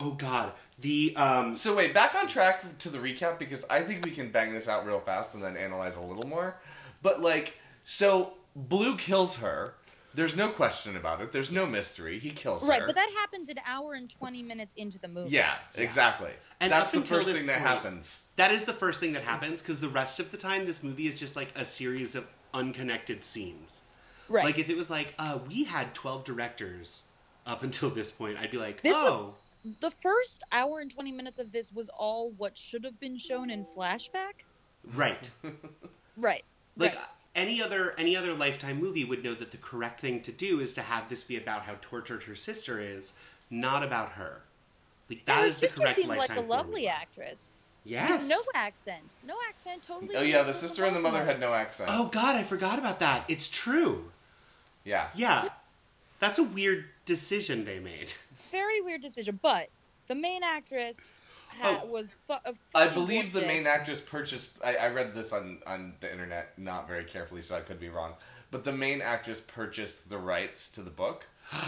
Oh 0.00 0.10
god. 0.10 0.52
The 0.80 1.14
um 1.16 1.54
So 1.54 1.76
wait, 1.76 1.94
back 1.94 2.16
on 2.16 2.26
track 2.26 2.78
to 2.78 2.88
the 2.90 2.98
recap 2.98 3.38
because 3.38 3.64
I 3.70 3.82
think 3.82 4.04
we 4.04 4.10
can 4.10 4.30
bang 4.32 4.52
this 4.52 4.66
out 4.66 4.84
real 4.84 4.98
fast 4.98 5.34
and 5.34 5.42
then 5.42 5.56
analyze 5.56 5.94
a 5.94 6.00
little 6.00 6.26
more. 6.26 6.56
But 7.00 7.20
like, 7.22 7.56
so 7.84 8.34
Blue 8.56 8.96
kills 8.96 9.36
her. 9.36 9.74
There's 10.12 10.34
no 10.36 10.48
question 10.48 10.96
about 10.96 11.20
it. 11.20 11.32
There's 11.32 11.52
no 11.52 11.64
mystery. 11.64 12.18
He 12.18 12.30
kills 12.30 12.62
Right, 12.64 12.80
her. 12.80 12.86
Right, 12.86 12.94
but 12.94 12.96
that 12.96 13.10
happens 13.20 13.48
an 13.48 13.60
hour 13.64 13.94
and 13.94 14.10
20 14.10 14.42
minutes 14.42 14.74
into 14.76 14.98
the 14.98 15.08
movie. 15.08 15.30
yeah, 15.30 15.54
exactly. 15.76 16.30
And 16.60 16.72
That's 16.72 16.90
the 16.90 17.00
first 17.02 17.28
this 17.28 17.38
thing 17.38 17.46
that 17.46 17.60
happens. 17.60 18.22
that 18.34 18.50
is 18.50 18.64
the 18.64 18.72
first 18.72 18.98
thing 18.98 19.12
that 19.12 19.22
happens 19.22 19.62
because 19.62 19.78
the 19.78 19.88
rest 19.88 20.18
of 20.18 20.32
the 20.32 20.36
time 20.36 20.64
this 20.66 20.82
movie 20.82 21.06
is 21.06 21.18
just 21.18 21.36
like 21.36 21.56
a 21.56 21.64
series 21.64 22.16
of 22.16 22.26
unconnected 22.54 23.22
scenes. 23.22 23.82
Right. 24.28 24.44
Like 24.44 24.58
if 24.58 24.70
it 24.70 24.76
was 24.76 24.88
like, 24.88 25.12
uh, 25.18 25.38
we 25.46 25.64
had 25.64 25.94
twelve 25.94 26.24
directors 26.24 27.02
up 27.46 27.62
until 27.62 27.90
this 27.90 28.10
point, 28.10 28.38
I'd 28.38 28.50
be 28.50 28.56
like, 28.56 28.80
This 28.82 28.96
was- 28.96 29.12
oh, 29.12 29.34
The 29.80 29.90
first 29.90 30.42
hour 30.52 30.80
and 30.80 30.90
20 30.90 31.12
minutes 31.12 31.38
of 31.38 31.52
this 31.52 31.70
was 31.72 31.90
all 31.90 32.30
what 32.38 32.56
should 32.56 32.84
have 32.84 32.98
been 33.00 33.18
shown 33.18 33.50
in 33.50 33.64
flashback. 33.66 34.44
right. 34.94 35.30
Right. 36.16 36.44
Like 36.76 36.94
right. 36.94 37.04
any 37.34 37.60
other 37.60 37.92
any 37.98 38.16
other 38.16 38.34
Lifetime 38.34 38.80
movie 38.80 39.04
would 39.04 39.24
know 39.24 39.34
that 39.34 39.50
the 39.50 39.56
correct 39.56 40.00
thing 40.00 40.20
to 40.22 40.30
do 40.32 40.60
is 40.60 40.72
to 40.74 40.82
have 40.82 41.08
this 41.08 41.24
be 41.24 41.36
about 41.36 41.62
how 41.62 41.74
tortured 41.80 42.22
her 42.22 42.36
sister 42.36 42.80
is, 42.80 43.14
not 43.50 43.82
about 43.82 44.12
her. 44.12 44.42
Like 45.10 45.24
that 45.24 45.40
her 45.40 45.46
is 45.46 45.58
the 45.58 45.68
correct 45.68 45.96
seemed 45.96 46.10
Lifetime 46.10 46.36
like 46.36 46.44
a 46.44 46.48
lovely 46.48 46.82
formula. 46.82 46.90
actress. 47.00 47.56
Yes. 47.84 48.28
No 48.28 48.38
accent. 48.54 49.16
No 49.26 49.34
accent. 49.48 49.82
Totally. 49.82 50.16
Oh 50.16 50.22
yeah, 50.22 50.42
the 50.42 50.54
sister 50.54 50.84
and 50.84 50.96
the 50.96 51.00
mother 51.00 51.24
had 51.24 51.38
no 51.38 51.52
accent. 51.52 51.90
Oh 51.92 52.08
God, 52.08 52.36
I 52.36 52.42
forgot 52.42 52.78
about 52.78 52.98
that. 53.00 53.24
It's 53.28 53.48
true. 53.48 54.10
Yeah. 54.84 55.08
Yeah, 55.14 55.48
that's 56.18 56.38
a 56.38 56.42
weird 56.42 56.86
decision 57.04 57.64
they 57.64 57.78
made. 57.78 58.10
Very 58.50 58.80
weird 58.80 59.00
decision, 59.02 59.38
but 59.42 59.68
the 60.06 60.14
main 60.14 60.42
actress 60.42 60.98
ha- 61.60 61.80
Oh. 61.82 61.86
was. 61.86 62.22
Fu- 62.26 62.32
uh, 62.34 62.38
I 62.74 62.86
fucking 62.86 62.94
believe 62.94 63.32
the 63.32 63.40
main 63.42 63.66
actress 63.66 64.00
purchased. 64.00 64.58
I, 64.64 64.76
I 64.76 64.88
read 64.90 65.14
this 65.14 65.32
on, 65.32 65.58
on 65.66 65.94
the 66.00 66.10
internet, 66.10 66.58
not 66.58 66.86
very 66.88 67.04
carefully, 67.04 67.42
so 67.42 67.56
I 67.56 67.60
could 67.60 67.80
be 67.80 67.88
wrong. 67.90 68.14
But 68.50 68.64
the 68.64 68.72
main 68.72 69.02
actress 69.02 69.40
purchased 69.40 70.08
the 70.08 70.18
rights 70.18 70.68
to 70.70 70.82
the 70.82 70.90
book 70.90 71.26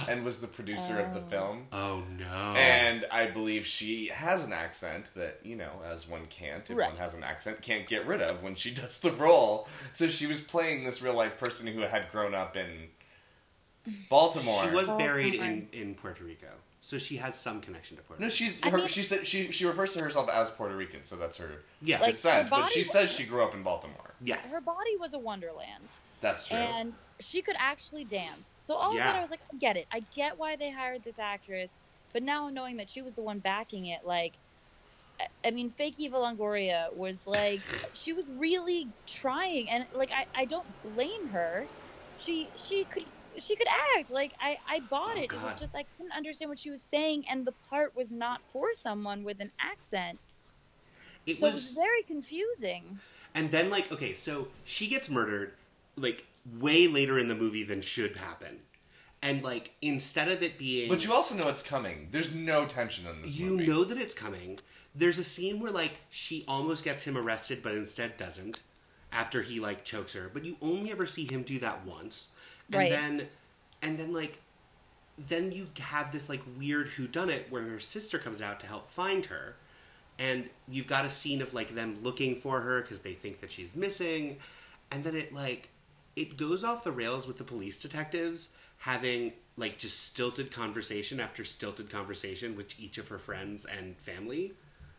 and 0.08 0.24
was 0.24 0.38
the 0.38 0.46
producer 0.46 0.98
of 0.98 1.14
the 1.14 1.20
Oh. 1.20 1.28
film. 1.30 1.66
Oh 1.72 2.02
no. 2.18 2.54
And 2.56 3.06
I 3.10 3.26
believe 3.26 3.64
she 3.66 4.08
has 4.08 4.42
an 4.44 4.52
accent 4.52 5.06
that, 5.14 5.40
you 5.44 5.54
know, 5.56 5.82
as 5.86 6.08
one 6.08 6.26
can't, 6.26 6.68
if 6.68 6.76
Right. 6.76 6.88
one 6.90 6.98
has 6.98 7.14
an 7.14 7.22
accent, 7.22 7.62
can't 7.62 7.86
get 7.86 8.06
rid 8.06 8.20
of 8.22 8.42
when 8.42 8.54
she 8.54 8.70
does 8.74 8.98
the 8.98 9.12
role. 9.12 9.68
So 9.92 10.08
she 10.08 10.26
was 10.26 10.40
playing 10.40 10.84
this 10.84 11.02
real 11.02 11.14
life 11.14 11.38
person 11.38 11.66
who 11.66 11.80
had 11.80 12.10
grown 12.10 12.34
up 12.34 12.56
in 12.56 12.88
Baltimore. 14.08 14.64
She 14.64 14.70
was 14.70 14.88
Oh, 14.90 14.98
buried 14.98 15.34
in, 15.34 15.68
in 15.72 15.94
Puerto 15.94 16.24
Rico, 16.24 16.48
so 16.80 16.98
she 16.98 17.16
has 17.18 17.38
some 17.38 17.60
connection 17.60 17.96
to 17.96 18.02
Puerto 18.02 18.20
No, 18.20 18.26
Rico. 18.26 18.34
she's 18.34 18.58
I 18.62 18.70
her. 18.70 18.78
mean- 18.78 18.88
she 18.88 19.02
said 19.04 19.24
she 19.26 19.52
she 19.52 19.64
refers 19.64 19.92
to 19.94 20.00
herself 20.00 20.28
as 20.28 20.50
Puerto 20.50 20.74
Rican, 20.76 21.04
so 21.04 21.14
that's 21.16 21.36
her 21.36 21.62
Yeah. 21.82 22.00
Like, 22.00 22.10
descent. 22.10 22.48
her 22.48 22.50
But 22.50 22.68
she 22.68 22.80
was- 22.80 22.90
says 22.90 23.12
she 23.12 23.24
grew 23.24 23.44
up 23.44 23.54
in 23.54 23.62
Baltimore. 23.62 24.14
yes. 24.20 24.50
Her 24.50 24.60
body 24.60 24.96
was 24.96 25.14
a 25.14 25.18
wonderland, 25.20 25.92
That's 26.20 26.48
true. 26.48 26.58
and 26.58 26.94
she 27.20 27.42
could 27.42 27.56
actually 27.58 28.04
dance. 28.04 28.54
So 28.58 28.74
all 28.74 28.90
of 28.92 28.96
that, 28.98 29.16
I 29.16 29.20
was 29.20 29.30
like, 29.30 29.40
I 29.52 29.56
get 29.56 29.76
it. 29.76 29.86
I 29.92 30.00
get 30.14 30.38
why 30.38 30.56
they 30.56 30.70
hired 30.70 31.02
this 31.04 31.18
actress. 31.18 31.80
But 32.12 32.22
now 32.22 32.48
knowing 32.48 32.76
that 32.76 32.88
she 32.90 33.02
was 33.02 33.14
the 33.14 33.22
one 33.22 33.38
backing 33.38 33.86
it, 33.86 34.04
like, 34.04 34.34
I- 35.44 35.50
mean, 35.50 35.70
fake 35.70 35.98
Eva 35.98 36.16
Longoria 36.16 36.94
was 36.94 37.26
like, 37.26 37.60
she 37.94 38.12
was 38.12 38.24
really 38.36 38.88
trying, 39.06 39.68
and 39.70 39.86
like, 39.94 40.10
I, 40.12 40.26
I 40.34 40.44
don't 40.44 40.66
blame 40.82 41.28
her. 41.28 41.66
She 42.18 42.48
she 42.56 42.84
could 42.84 43.04
she 43.38 43.54
could 43.56 43.66
act 43.98 44.10
like 44.10 44.32
I 44.40 44.56
I 44.66 44.80
bought 44.80 45.16
Oh, 45.16 45.20
it. 45.20 45.24
It 45.32 45.42
was 45.42 45.56
just 45.60 45.76
I 45.76 45.84
couldn't 45.96 46.12
understand 46.12 46.48
what 46.48 46.58
she 46.58 46.70
was 46.70 46.82
saying, 46.82 47.24
and 47.28 47.46
the 47.46 47.52
part 47.68 47.94
was 47.94 48.12
not 48.12 48.40
for 48.52 48.72
someone 48.72 49.24
with 49.24 49.40
an 49.40 49.52
accent. 49.60 50.18
It 51.26 51.36
so 51.38 51.46
was, 51.48 51.54
it 51.54 51.58
was 51.58 51.70
very 51.72 52.02
confusing. 52.04 52.98
and 53.34 53.50
then 53.50 53.68
like 53.68 53.92
okay, 53.92 54.14
so 54.14 54.48
she 54.64 54.86
gets 54.86 55.10
murdered 55.10 55.52
like 55.96 56.24
way 56.58 56.86
later 56.86 57.18
in 57.18 57.28
the 57.28 57.34
movie 57.34 57.64
than 57.64 57.80
should 57.80 58.16
happen, 58.16 58.58
and 59.22 59.42
like 59.42 59.72
instead 59.82 60.28
of 60.28 60.42
it 60.42 60.58
being, 60.58 60.88
But 60.88 61.04
you 61.04 61.12
also 61.12 61.34
know 61.34 61.48
it's 61.48 61.62
coming. 61.62 62.08
There's 62.10 62.32
no 62.34 62.66
tension 62.66 63.06
in 63.06 63.22
this 63.22 63.34
you 63.34 63.50
movie. 63.52 63.66
know 63.66 63.84
that 63.84 63.98
it's 63.98 64.14
coming. 64.14 64.58
There's 64.94 65.18
a 65.18 65.24
scene 65.24 65.60
where 65.60 65.72
like 65.72 66.00
she 66.10 66.44
almost 66.48 66.84
gets 66.84 67.02
him 67.04 67.16
arrested, 67.16 67.62
but 67.62 67.74
instead 67.74 68.16
doesn't 68.16 68.60
after 69.12 69.42
he 69.42 69.60
like 69.60 69.84
chokes 69.84 70.14
her. 70.14 70.30
But 70.32 70.44
you 70.44 70.56
only 70.62 70.90
ever 70.90 71.06
see 71.06 71.24
him 71.26 71.42
do 71.42 71.58
that 71.60 71.84
once, 71.86 72.28
and 72.72 72.78
Right. 72.80 72.90
then 72.90 73.28
and 73.82 73.98
then 73.98 74.12
like 74.12 74.38
then 75.18 75.50
you 75.50 75.66
have 75.80 76.12
this 76.12 76.28
like 76.28 76.42
weird 76.58 76.88
who 76.88 77.06
done 77.06 77.30
it 77.30 77.46
where 77.50 77.62
her 77.62 77.78
sister 77.80 78.18
comes 78.18 78.42
out 78.42 78.60
to 78.60 78.66
help 78.66 78.90
find 78.90 79.24
her 79.26 79.56
and 80.18 80.48
you've 80.68 80.86
got 80.86 81.06
a 81.06 81.10
scene 81.10 81.40
of 81.40 81.54
like 81.54 81.74
them 81.74 81.96
looking 82.02 82.38
for 82.38 82.60
her 82.60 82.82
because 82.82 83.00
they 83.00 83.14
think 83.14 83.40
that 83.40 83.50
she's 83.50 83.74
missing 83.74 84.36
and 84.90 85.04
then 85.04 85.14
it 85.16 85.32
like 85.32 85.70
it 86.16 86.36
goes 86.36 86.64
off 86.64 86.84
the 86.84 86.92
rails 86.92 87.26
with 87.26 87.36
the 87.38 87.44
police 87.44 87.78
detectives 87.78 88.50
having 88.78 89.32
like 89.56 89.78
just 89.78 90.00
stilted 90.04 90.50
conversation 90.50 91.20
after 91.20 91.44
stilted 91.44 91.90
conversation 91.90 92.56
with 92.56 92.78
each 92.78 92.98
of 92.98 93.08
her 93.08 93.18
friends 93.18 93.64
and 93.64 93.96
family 93.98 94.52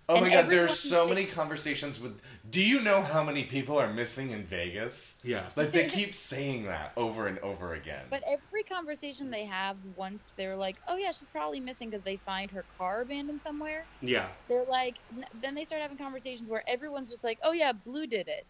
Oh 0.09 0.15
And 0.15 0.23
my 0.23 0.29
god, 0.29 0.45
everyone 0.45 0.49
there's 0.49 0.79
so 0.79 1.05
many 1.07 1.25
conversations 1.25 1.99
with. 1.99 2.21
Do 2.49 2.61
you 2.61 2.79
know 2.79 3.01
how 3.01 3.23
many 3.23 3.43
people 3.43 3.77
are 3.77 3.91
missing 3.91 4.31
in 4.31 4.45
Vegas? 4.45 5.17
yeah 5.23 5.47
Like 5.55 5.71
they 5.73 5.85
keep 5.85 6.13
saying 6.13 6.63
that 6.65 6.93
over 6.95 7.27
and 7.27 7.39
over 7.39 7.73
again. 7.73 8.05
But 8.09 8.23
every 8.27 8.63
conversation 8.63 9.29
they 9.29 9.45
have, 9.45 9.77
once 9.83 10.33
they're 10.37 10.55
like, 10.55 10.79
"Oh 10.87 10.95
yeah, 10.97 11.11
she's 11.11 11.27
probably 11.27 11.59
missing 11.59 11.89
because 11.89 12.03
they 12.03 12.17
find 12.17 12.51
her 12.51 12.63
car 12.77 13.01
abandoned 13.01 13.41
somewhere," 13.41 13.87
yeah 14.01 14.27
they're 14.47 14.65
like, 14.65 14.99
then 15.33 15.55
they 15.55 15.65
start 15.65 15.81
having 15.81 15.97
conversations 15.97 16.49
where 16.49 16.63
everyone's 16.69 17.09
just 17.09 17.23
like, 17.23 17.39
"Oh 17.43 17.51
yeah, 17.53 17.73
Blue 17.73 18.07
did 18.07 18.27
it," 18.29 18.47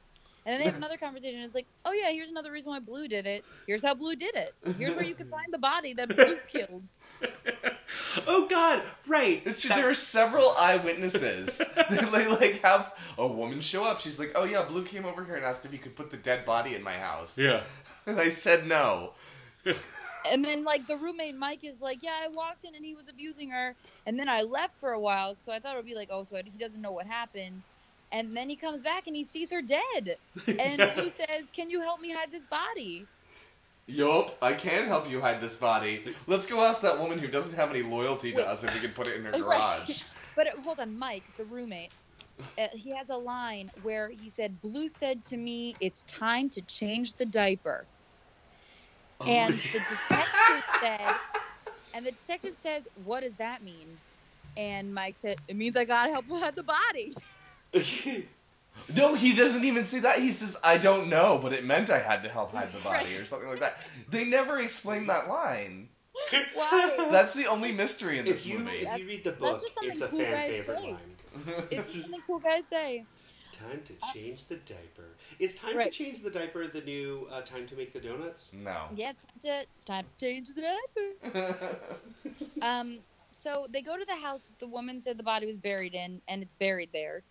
and 0.48 0.54
then 0.54 0.60
they 0.60 0.66
have 0.66 0.78
another 0.78 0.96
conversation. 0.96 1.42
It's 1.42 1.54
like, 1.54 1.68
"Oh 1.84 1.92
yeah, 1.92 2.10
here's 2.12 2.30
another 2.32 2.54
reason 2.54 2.72
why 2.72 2.80
Blue 2.80 3.10
did 3.10 3.26
it. 3.26 3.44
Here's 3.68 3.84
how 3.84 3.94
Blue 3.94 4.16
did 4.16 4.34
it. 4.34 4.56
Here's 4.80 4.96
where 4.96 5.04
you 5.04 5.14
can 5.14 5.28
find 5.28 5.52
the 5.52 5.58
body 5.58 5.94
that 5.94 6.16
Blue 6.16 6.38
killed." 6.48 6.86
oh 8.28 8.48
god 8.50 8.84
right 9.08 9.42
It's 9.46 9.62
just, 9.62 9.70
That- 9.70 9.78
there 9.78 9.90
are 9.90 9.94
several 9.94 10.52
eyewitnesses. 10.58 11.58
they 11.90 12.06
like, 12.06 12.30
like 12.40 12.62
have 12.62 12.94
a 13.18 13.28
woman 13.28 13.60
show 13.60 13.84
up. 13.84 14.00
She's 14.00 14.20
like, 14.20 14.32
"Oh 14.36 14.46
yeah, 14.46 14.64
Blue 14.64 14.84
came 14.86 15.06
over 15.06 15.26
here 15.26 15.36
and 15.36 15.44
asked 15.44 15.66
if 15.66 15.72
he 15.72 15.78
could 15.78 15.96
put 15.98 16.12
the 16.12 16.18
dead 16.18 16.46
body 16.46 16.76
in 16.76 16.82
my 16.82 16.94
house." 16.98 17.38
yeah 17.38 17.64
And 18.06 18.18
I 18.20 18.30
said 18.30 18.66
no. 18.66 19.12
And 20.32 20.44
then 20.46 20.64
like 20.64 20.88
the 20.88 20.96
roommate 20.96 21.36
Mike 21.36 21.66
is 21.66 21.82
like, 21.82 22.02
"Yeah, 22.04 22.18
I 22.24 22.30
walked 22.30 22.64
in 22.64 22.74
and 22.74 22.86
he 22.86 22.96
was 22.96 23.10
abusing 23.10 23.50
her, 23.50 23.76
and 24.06 24.18
then 24.18 24.30
I 24.30 24.42
left 24.44 24.80
for 24.80 24.92
a 24.92 25.00
while, 25.00 25.36
so 25.38 25.52
I 25.52 25.60
thought 25.60 25.74
it 25.74 25.78
would 25.78 25.86
be 25.86 25.96
like, 25.96 26.10
oh, 26.10 26.24
so 26.24 26.36
he 26.38 26.58
doesn't 26.58 26.82
know 26.82 26.94
what 26.94 27.06
happened." 27.06 27.64
And 28.12 28.36
then 28.36 28.50
he 28.50 28.56
comes 28.58 28.82
back 28.82 29.08
and 29.08 29.16
he 29.16 29.26
sees 29.26 29.52
her 29.52 29.62
dead. 29.62 30.18
And 30.60 30.82
Blue 30.96 31.06
Yes. 31.06 31.18
says, 31.30 31.52
"Can 31.52 31.70
you 31.70 31.82
help 31.82 32.00
me 32.02 32.12
hide 32.12 32.32
this 32.32 32.46
body?" 32.46 33.10
Yup, 33.88 34.38
I 34.42 34.54
can 34.54 34.88
help 34.88 35.10
you 35.10 35.22
hide 35.22 35.42
this 35.42 35.58
body. 35.58 36.14
Let's 36.28 36.48
go 36.48 36.64
ask 36.64 36.82
that 36.82 37.00
woman 37.00 37.20
who 37.20 37.28
doesn't 37.28 37.56
have 37.56 37.70
any 37.70 37.84
loyalty 37.84 38.32
to 38.34 38.38
Wait. 38.38 38.48
us 38.48 38.64
if 38.64 38.74
we 38.74 38.80
can 38.82 38.92
put 38.94 39.08
it 39.08 39.16
in 39.16 39.26
her 39.26 39.32
Right. 39.42 39.88
garage. 39.88 40.04
But 40.36 40.48
uh, 40.48 40.62
hold 40.62 40.80
on, 40.80 40.98
Mike, 40.98 41.28
the 41.38 41.46
roommate, 41.46 41.92
uh, 42.58 42.68
he 42.74 42.96
has 42.96 43.10
a 43.10 43.18
line 43.18 43.70
where 43.76 44.10
he 44.10 44.30
said, 44.30 44.62
"Blue 44.62 44.90
said 44.90 45.24
to 45.26 45.38
me, 45.38 45.78
it's 45.80 46.04
time 46.04 46.50
to 46.52 46.62
change 46.64 47.16
the 47.16 47.26
diaper," 47.26 47.90
and 49.26 49.62
the 49.74 49.80
detective 49.90 50.64
said, 50.68 51.20
and 51.94 52.06
the 52.06 52.12
detective 52.12 52.56
says, 52.56 52.88
"What 52.96 53.22
does 53.22 53.36
that 53.38 53.64
mean?" 53.64 54.02
And 54.58 54.94
Mike 54.94 55.16
said, 55.16 55.38
"It 55.48 55.56
means 55.58 55.76
I 55.78 55.86
gotta 55.86 56.12
help 56.12 56.26
hide 56.30 56.56
the 56.56 56.64
body." 56.64 57.16
No, 58.96 59.16
he 59.16 59.34
doesn't 59.34 59.66
even 59.66 59.86
say 59.86 60.00
that. 60.00 60.20
He 60.20 60.32
says, 60.32 60.56
I 60.64 60.78
don't 60.78 61.10
know, 61.10 61.38
but 61.42 61.52
it 61.52 61.66
meant 61.66 61.90
I 61.90 62.00
had 62.00 62.24
to 62.24 62.30
help 62.30 62.54
hide 62.54 62.72
the 62.72 62.80
body 62.80 63.16
or 63.16 63.26
something 63.26 63.50
like 63.50 63.60
that. 63.60 63.80
They 64.10 64.24
never 64.24 64.62
explain 64.62 65.08
that 65.08 65.28
line. 65.28 65.90
Why? 66.54 66.96
That's 67.12 67.34
the 67.34 67.48
only 67.48 67.74
mystery 67.74 68.18
in 68.20 68.26
this 68.26 68.42
if 68.42 68.48
you 68.48 68.60
movie. 68.60 68.78
if 68.78 68.98
you 69.00 69.08
read 69.08 69.24
the 69.26 69.34
book 69.34 69.62
it's 69.82 70.02
a 70.02 70.08
cool 70.08 70.20
fan 70.20 70.52
favorite 70.52 70.78
say. 70.78 70.92
line 70.92 71.68
it's 71.70 71.92
just 71.92 72.06
something 72.10 72.22
cool 72.26 72.40
guys 72.40 72.68
say. 72.68 73.04
Time 73.52 73.82
to 73.86 73.94
change 74.14 74.46
the 74.46 74.56
diaper. 74.56 75.16
Is 75.40 75.56
time 75.56 75.76
Right. 75.76 75.92
to 75.92 75.98
change 75.98 76.22
the 76.22 76.30
diaper 76.30 76.68
the 76.68 76.82
new 76.82 77.28
uh, 77.32 77.42
time 77.42 77.68
to 77.68 77.76
make 77.76 77.92
the 77.94 78.00
donuts? 78.00 78.54
no. 78.54 78.86
Yeah, 78.96 79.10
it's 79.12 79.24
time 79.24 79.40
to, 79.42 79.62
it's 79.62 79.84
time 79.84 80.06
to 80.18 80.26
change 80.26 80.48
the 80.54 80.62
diaper. 81.34 81.78
Um, 82.62 83.00
so 83.30 83.68
they 83.70 83.82
go 83.82 83.98
to 83.98 84.06
the 84.06 84.16
house 84.16 84.42
that 84.42 84.60
the 84.60 84.68
woman 84.68 85.00
said 85.00 85.18
the 85.18 85.24
body 85.24 85.46
was 85.46 85.58
buried 85.58 85.94
in, 85.94 86.22
and 86.28 86.42
it's 86.42 86.56
buried 86.56 86.90
there. 86.94 87.24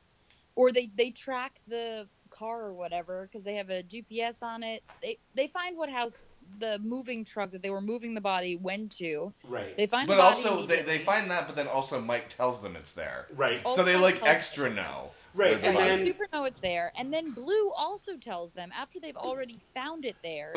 Or 0.57 0.73
they 0.73 0.91
they 0.97 1.11
track 1.11 1.61
the 1.69 2.09
car 2.31 2.63
or 2.65 2.73
whatever 2.75 3.29
because 3.31 3.45
they 3.45 3.55
have 3.55 3.71
a 3.71 3.83
GPS 3.85 4.43
on 4.43 4.63
it. 4.63 4.83
They 5.03 5.19
they 5.35 5.47
find 5.47 5.77
what 5.77 5.89
house 5.91 6.35
the 6.59 6.79
moving 6.81 7.25
truck 7.25 7.51
that 7.53 7.63
they 7.63 7.71
were 7.71 7.81
moving 7.81 8.15
the 8.15 8.21
body 8.21 8.57
went 8.57 8.91
to. 8.97 9.33
Right. 9.49 9.77
They 9.77 9.87
find 9.87 10.09
but 10.09 10.17
the 10.17 10.23
body 10.23 10.37
also, 10.37 10.67
they, 10.67 10.83
they 10.83 10.99
find 10.99 11.31
that, 11.31 11.47
but 11.47 11.57
then 11.57 11.69
also 11.69 12.01
Mike 12.01 12.29
tells 12.29 12.61
them 12.61 12.75
it's 12.75 12.93
there. 12.95 13.27
right. 13.37 13.61
Oh, 13.65 13.77
so 13.77 13.85
they 13.85 13.97
like 13.97 14.23
extra 14.25 14.69
know. 14.73 15.11
Right, 15.35 15.61
the 15.61 15.67
and 15.67 15.77
body- 15.77 15.89
then- 15.89 15.99
they 16.01 16.07
super 16.07 16.27
know 16.33 16.45
it's 16.45 16.61
there, 16.61 16.93
and 16.97 17.13
then 17.13 17.33
Blue 17.33 17.71
also 17.77 18.17
tells 18.17 18.53
them 18.53 18.71
after 18.75 18.99
they've 18.99 19.17
already 19.17 19.61
found 19.75 20.07
it 20.07 20.17
there, 20.23 20.55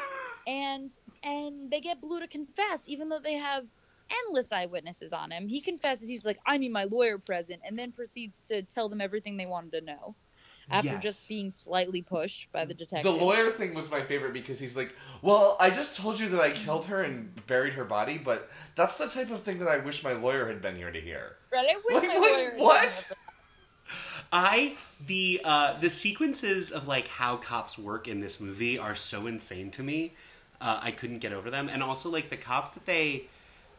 and 0.46 0.90
and 1.22 1.70
they 1.70 1.80
get 1.80 2.00
Blue 2.00 2.18
to 2.18 2.26
confess, 2.26 2.88
even 2.88 3.10
though 3.10 3.18
they 3.18 3.34
have 3.34 3.66
endless 4.10 4.52
eyewitnesses 4.52 5.12
on 5.12 5.30
him. 5.30 5.48
He 5.48 5.60
confesses. 5.60 6.08
He's 6.08 6.24
like, 6.24 6.38
"I 6.46 6.58
need 6.58 6.72
my 6.72 6.84
lawyer 6.84 7.18
present," 7.18 7.60
and 7.64 7.78
then 7.78 7.92
proceeds 7.92 8.40
to 8.42 8.62
tell 8.62 8.88
them 8.88 9.00
everything 9.00 9.36
they 9.36 9.46
wanted 9.46 9.72
to 9.72 9.80
know, 9.82 10.14
after 10.70 10.90
Yes. 10.92 11.02
just 11.02 11.28
being 11.28 11.50
slightly 11.50 12.02
pushed 12.02 12.50
by 12.52 12.64
the 12.64 12.74
detective. 12.74 13.12
The 13.12 13.24
lawyer 13.24 13.50
thing 13.50 13.74
was 13.74 13.90
my 13.90 14.02
favorite 14.02 14.32
because 14.32 14.58
he's 14.60 14.76
like, 14.76 14.94
"Well, 15.20 15.56
I 15.60 15.70
just 15.70 15.96
told 15.98 16.18
you 16.20 16.28
that 16.30 16.40
I 16.40 16.50
killed 16.52 16.86
her 16.86 17.02
and 17.02 17.34
buried 17.46 17.74
her 17.74 17.84
body, 17.84 18.18
but 18.18 18.50
that's 18.74 18.96
the 18.96 19.08
type 19.08 19.30
of 19.30 19.42
thing 19.42 19.58
that 19.58 19.68
I 19.68 19.78
wish 19.78 20.02
my 20.04 20.12
lawyer 20.12 20.46
had 20.46 20.62
been 20.62 20.76
here 20.76 20.90
to 20.92 21.00
hear." 21.00 21.36
Right? 21.52 21.66
I 21.68 21.76
wish 21.84 21.94
Like, 22.02 22.08
my 22.08 22.18
what- 22.18 22.30
lawyer. 22.32 22.50
had 22.50 22.60
what? 22.60 22.82
done 22.82 22.92
that. 23.08 23.16
I 24.32 24.76
the 25.06 25.40
uh, 25.44 25.78
the 25.78 25.90
sequences 25.90 26.70
of 26.70 26.88
like 26.88 27.08
how 27.08 27.36
cops 27.36 27.76
work 27.76 28.08
in 28.08 28.20
this 28.20 28.40
movie 28.40 28.78
are 28.78 28.94
so 28.96 29.26
insane 29.26 29.70
to 29.72 29.82
me. 29.82 30.14
Uh, 30.60 30.78
I 30.82 30.92
couldn't 30.92 31.18
get 31.18 31.32
over 31.32 31.50
them, 31.50 31.68
and 31.68 31.82
also 31.82 32.08
like 32.08 32.30
the 32.30 32.36
cops 32.36 32.70
that 32.70 32.86
they 32.86 33.28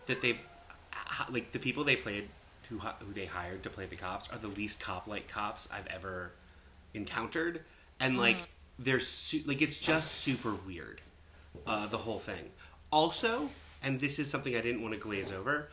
that 0.08 0.22
they've 0.22 0.40
like 1.30 1.52
the 1.52 1.60
people 1.60 1.84
they 1.84 1.96
played 1.96 2.28
who 2.70 2.80
who 2.80 3.14
they 3.14 3.26
hired 3.26 3.64
to 3.64 3.70
play 3.70 3.86
the 3.86 3.96
cops 3.96 4.30
are 4.30 4.38
the 4.38 4.48
least 4.48 4.80
cop 4.80 5.08
like 5.08 5.28
cops 5.28 5.68
I've 5.72 5.88
ever 5.88 6.32
encountered, 6.94 7.62
and 8.00 8.18
like 8.18 8.38
they're 8.80 9.00
su- 9.00 9.44
like 9.46 9.62
it's 9.62 9.78
just 9.78 10.12
super 10.12 10.54
weird, 10.66 11.02
uh, 11.68 11.88
the 11.88 11.98
whole 11.98 12.20
thing. 12.20 12.50
Also, 12.92 13.50
and 13.82 14.00
this 14.00 14.20
is 14.20 14.30
something 14.30 14.56
I 14.56 14.62
didn't 14.62 14.82
want 14.82 14.94
to 14.94 15.00
glaze 15.00 15.32
over, 15.32 15.70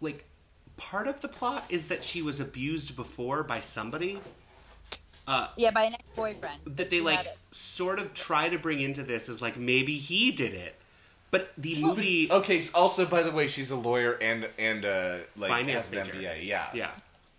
like 0.00 0.24
part 0.76 1.06
of 1.06 1.20
the 1.20 1.28
plot 1.28 1.64
is 1.70 1.86
that 1.86 2.02
she 2.02 2.20
was 2.20 2.40
abused 2.40 2.96
before 2.96 3.44
by 3.44 3.60
somebody 3.60 4.18
uh, 5.26 5.48
Yeah, 5.56 5.70
by 5.70 5.84
an 5.84 5.94
ex-boyfriend. 5.94 6.60
that 6.66 6.90
they 6.90 7.00
like 7.00 7.26
sort 7.52 7.98
of 7.98 8.12
try 8.14 8.48
to 8.48 8.58
bring 8.58 8.80
into 8.80 9.02
this 9.02 9.28
is 9.28 9.40
like 9.40 9.56
maybe 9.56 9.96
he 9.96 10.30
did 10.32 10.52
it, 10.52 10.74
but 11.34 11.52
the 11.58 11.82
movie, 11.82 12.30
Okay. 12.30 12.62
Also, 12.74 13.04
by 13.06 13.22
the 13.22 13.32
way, 13.32 13.48
she's 13.48 13.70
a 13.72 13.76
lawyer 13.76 14.12
and 14.12 14.48
and 14.56 14.84
uh, 14.84 15.16
like 15.36 15.50
Finance 15.50 15.90
an 15.90 15.98
major. 15.98 16.12
MBA. 16.12 16.46
Yeah. 16.46 16.70
yeah, 16.72 16.90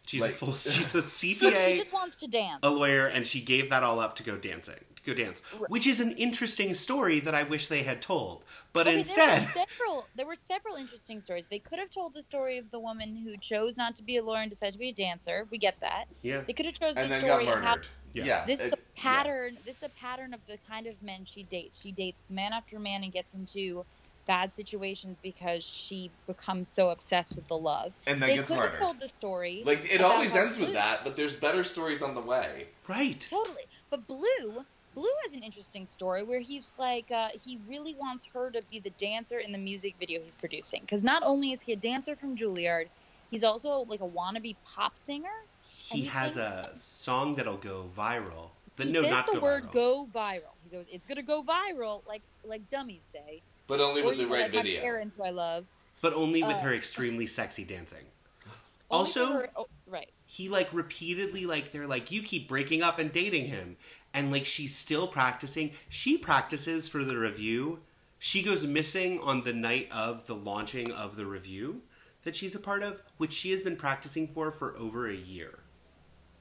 she's 0.05 0.21
Like- 0.21 0.31
a 0.31 0.33
full, 0.35 0.53
she's 0.53 0.93
a 0.95 1.01
So 1.01 1.51
she 1.51 1.75
just 1.75 1.93
wants 1.93 2.15
to 2.17 2.27
dance. 2.27 2.59
a 2.63 2.69
lawyer, 2.69 3.07
and 3.07 3.25
she 3.25 3.41
gave 3.41 3.69
that 3.69 3.83
all 3.83 3.99
up 3.99 4.15
to 4.17 4.23
go 4.23 4.37
dancing, 4.37 4.75
to 4.95 5.01
go 5.03 5.13
dance, 5.13 5.41
which 5.67 5.87
is 5.87 5.99
an 5.99 6.11
interesting 6.13 6.73
story 6.73 7.19
that 7.21 7.35
I 7.35 7.43
wish 7.43 7.67
they 7.67 7.83
had 7.83 8.01
told, 8.01 8.43
but 8.73 8.87
Okay, 8.87 8.97
instead, 8.99 9.41
there 9.53 9.63
were 9.63 9.65
several 9.77 10.07
there 10.15 10.25
were 10.25 10.35
several 10.35 10.75
interesting 10.75 11.21
stories. 11.21 11.47
They 11.47 11.59
could 11.59 11.79
have 11.79 11.89
told 11.89 12.13
the 12.13 12.23
story 12.23 12.57
of 12.57 12.69
the 12.71 12.79
woman 12.79 13.15
who 13.15 13.37
chose 13.37 13.77
not 13.77 13.95
to 13.95 14.03
be 14.03 14.17
a 14.17 14.23
lawyer 14.23 14.41
and 14.41 14.49
decided 14.49 14.73
to 14.73 14.79
be 14.79 14.89
a 14.89 14.93
dancer. 14.93 15.45
We 15.51 15.57
get 15.57 15.79
that. 15.81 16.05
yeah, 16.21 16.41
They 16.45 16.53
could 16.53 16.65
have 16.65 16.75
chosen 16.79 16.97
And 17.03 17.09
the 17.09 17.15
then 17.15 17.21
got 17.27 17.41
story 17.41 17.47
of 17.53 17.61
how. 17.61 17.75
Yeah. 18.13 18.23
Yeah. 18.25 18.45
this 18.45 18.61
uh, 18.61 18.63
is 18.65 18.71
it- 18.73 18.79
a 18.79 18.99
pattern. 19.01 19.57
This 19.65 19.77
is 19.77 19.83
a 19.83 19.89
pattern 19.89 20.33
of 20.33 20.39
the 20.47 20.57
kind 20.69 20.87
of 20.87 21.01
men 21.03 21.25
she 21.25 21.43
dates. 21.43 21.81
She 21.81 21.91
dates 21.91 22.23
man 22.29 22.53
after 22.53 22.79
man 22.79 23.03
and 23.03 23.11
gets 23.11 23.33
into 23.33 23.85
bad 24.25 24.51
situations 24.53 25.19
because 25.21 25.63
she 25.63 26.11
becomes 26.27 26.67
so 26.67 26.89
obsessed 26.89 27.35
with 27.35 27.47
the 27.47 27.57
love. 27.57 27.93
And 28.07 28.21
then 28.21 28.29
they 28.29 28.35
gets 28.35 28.49
could 28.49 28.59
have 28.59 28.79
told 28.79 28.99
the 28.99 29.07
story. 29.07 29.63
Like 29.65 29.91
it 29.91 30.01
always 30.01 30.33
how 30.33 30.41
ends 30.41 30.57
with 30.59 30.73
that, 30.73 31.01
but 31.03 31.15
there's 31.15 31.35
better 31.35 31.63
stories 31.63 32.01
on 32.01 32.15
the 32.15 32.21
way. 32.21 32.67
right, 32.87 33.25
Totally. 33.29 33.63
But 33.89 34.07
Blue, 34.07 34.65
Blue 34.95 35.11
has 35.23 35.33
an 35.33 35.43
interesting 35.43 35.85
story 35.87 36.23
where 36.23 36.39
he's 36.39 36.71
like, 36.77 37.11
uh, 37.11 37.29
he 37.45 37.59
really 37.67 37.93
wants 37.95 38.25
her 38.33 38.49
to 38.51 38.61
be 38.71 38.79
the 38.79 38.89
dancer 38.91 39.39
in 39.39 39.51
the 39.51 39.57
music 39.57 39.95
video 39.99 40.21
he's 40.23 40.35
producing. 40.35 40.81
Because 40.81 41.03
not 41.03 41.21
only 41.23 41.51
is 41.51 41.61
he 41.61 41.73
a 41.73 41.77
dancer 41.77 42.15
from 42.15 42.35
Juilliard, 42.35 42.87
he's 43.29 43.43
also 43.43 43.85
like 43.87 44.01
a 44.01 44.07
wannabe 44.07 44.55
pop 44.65 44.97
singer. 44.97 45.29
he 45.77 46.01
he 46.01 46.05
has 46.07 46.33
thinks- 46.33 46.37
a 46.39 46.79
song 46.79 47.35
that'll 47.35 47.57
go 47.57 47.89
viral. 47.95 48.49
That, 48.77 48.87
he 48.87 48.93
no, 48.93 49.03
says 49.03 49.11
not 49.11 49.27
the 49.27 49.33
go 49.35 49.39
word 49.39 49.63
viral, 49.67 49.71
"go 49.71 50.09
viral." 50.13 50.53
He 50.65 50.69
goes, 50.69 50.85
"It's 50.91 51.07
gonna 51.07 51.23
go 51.23 51.41
viral," 51.43 52.01
like 52.07 52.21
like 52.43 52.67
dummies 52.69 53.03
say. 53.09 53.41
But 53.67 53.79
only 53.81 54.01
Or 54.01 54.07
with 54.09 54.17
the 54.17 54.27
right 54.27 54.43
like 54.43 54.51
video. 54.51 54.81
parents, 54.81 55.15
who 55.15 55.23
I 55.23 55.31
love. 55.31 55.65
but 56.01 56.13
only 56.13 56.43
with 56.43 56.57
uh, 56.57 56.59
her 56.59 56.73
extremely 56.73 57.25
sexy 57.27 57.63
dancing. 57.63 58.05
Also, 58.91 59.25
her- 59.33 59.49
oh, 59.57 59.67
right. 59.87 60.09
he 60.27 60.47
like 60.47 60.71
repeatedly 60.71 61.45
like 61.47 61.71
they're 61.71 61.87
like 61.87 62.11
you 62.11 62.21
keep 62.21 62.47
breaking 62.47 62.83
up 62.83 62.99
and 62.99 63.11
dating 63.11 63.45
him 63.47 63.77
and 64.13 64.31
like 64.31 64.45
she's 64.45 64.75
still 64.75 65.07
practicing 65.07 65.71
she 65.89 66.17
practices 66.19 66.87
for 66.87 67.03
the 67.03 67.17
revue 67.17 67.79
she 68.19 68.43
goes 68.43 68.63
missing 68.65 69.19
on 69.21 69.41
the 69.43 69.51
night 69.53 69.89
of 69.91 70.27
the 70.27 70.35
launching 70.35 70.91
of 70.91 71.15
the 71.15 71.25
revue 71.25 71.81
that 72.23 72.35
she's 72.35 72.53
a 72.53 72.59
part 72.59 72.83
of 72.83 73.01
which 73.17 73.33
she 73.33 73.49
has 73.51 73.61
been 73.61 73.75
practicing 73.75 74.27
for 74.27 74.51
for 74.51 74.77
over 74.77 75.09
a 75.09 75.15
year 75.15 75.57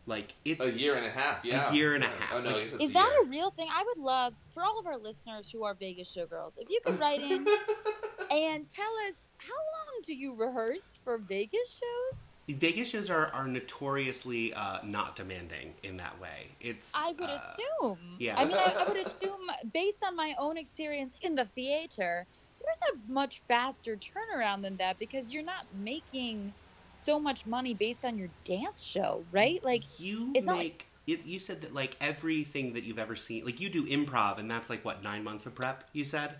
like 0.07 0.35
it's 0.45 0.67
A 0.67 0.79
year 0.79 0.95
and 0.97 1.07
a 1.07 1.11
half. 1.11 1.45
Yeah. 1.45 1.71
A 1.71 1.75
year 1.75 1.95
and 1.95 2.05
a 2.05 2.09
half. 2.09 2.35
Oh 2.35 2.41
no, 2.41 2.47
Like- 2.49 2.57
I 2.57 2.61
guess 2.65 2.73
it's 2.75 2.85
Is 2.85 2.91
a 2.91 2.95
that 2.95 3.11
year. 3.13 3.23
a 3.23 3.27
real 3.27 3.51
thing? 3.51 3.69
I 3.73 3.83
would 3.85 3.99
love 3.99 4.35
for 4.53 4.63
all 4.63 4.79
of 4.79 4.87
our 4.87 4.99
listeners 4.99 5.51
who 5.51 5.65
are 5.65 5.75
Vegas 5.75 6.15
showgirls, 6.15 6.53
if 6.59 6.69
you 6.71 6.81
could 6.85 6.99
write 7.01 7.21
in 7.21 7.47
and 8.31 8.67
tell 8.69 8.93
us 9.09 9.25
how 9.39 9.55
long 9.55 10.03
do 10.05 10.15
you 10.15 10.35
rehearse 10.35 10.99
for 11.05 11.19
Vegas 11.19 11.81
shows? 11.81 12.31
Vegas 12.49 12.89
shows 12.91 13.09
are, 13.09 13.29
are 13.33 13.49
notoriously 13.49 14.53
uh, 14.53 14.79
not 14.85 15.17
demanding 15.17 15.73
in 15.83 15.97
that 15.97 16.21
way. 16.21 16.49
It's 16.61 16.93
I 16.95 17.13
would 17.13 17.31
uh, 17.31 17.39
assume. 17.81 17.99
yeah. 18.19 18.39
I 18.39 18.45
mean, 18.45 18.59
I, 18.59 18.75
I 18.81 18.85
would 18.87 18.99
assume, 18.99 19.41
based 19.73 20.05
on 20.05 20.15
my 20.15 20.35
own 20.39 20.59
experience 20.59 21.15
in 21.23 21.35
the 21.35 21.47
theater, 21.55 22.27
there's 22.63 22.81
a 22.95 23.11
much 23.13 23.41
faster 23.49 23.97
turnaround 23.97 24.61
than 24.63 24.77
that 24.77 24.99
because 24.99 25.33
you're 25.33 25.43
not 25.43 25.65
making 25.83 26.53
so 26.95 27.19
much 27.19 27.47
money 27.47 27.75
based 27.75 28.05
on 28.05 28.19
your 28.19 28.29
dance 28.45 28.83
show, 28.83 29.25
right? 29.33 29.63
Like, 29.65 30.01
you 30.01 30.31
it's 30.35 30.47
not 30.47 30.59
make 30.59 30.87
it, 31.07 31.25
you 31.27 31.39
said 31.39 31.61
that 31.61 31.75
like 31.75 31.97
everything 32.01 32.73
that 32.73 32.85
you've 32.85 32.99
ever 32.99 33.15
seen 33.15 33.45
like 33.45 33.61
you 33.61 33.69
do 33.69 33.85
improv 33.87 34.39
and 34.39 34.51
that's 34.51 34.71
like 34.71 34.83
what 34.85 35.05
nine 35.05 35.23
months 35.23 35.45
of 35.45 35.55
prep 35.55 35.85
you 35.93 36.03
said 36.05 36.37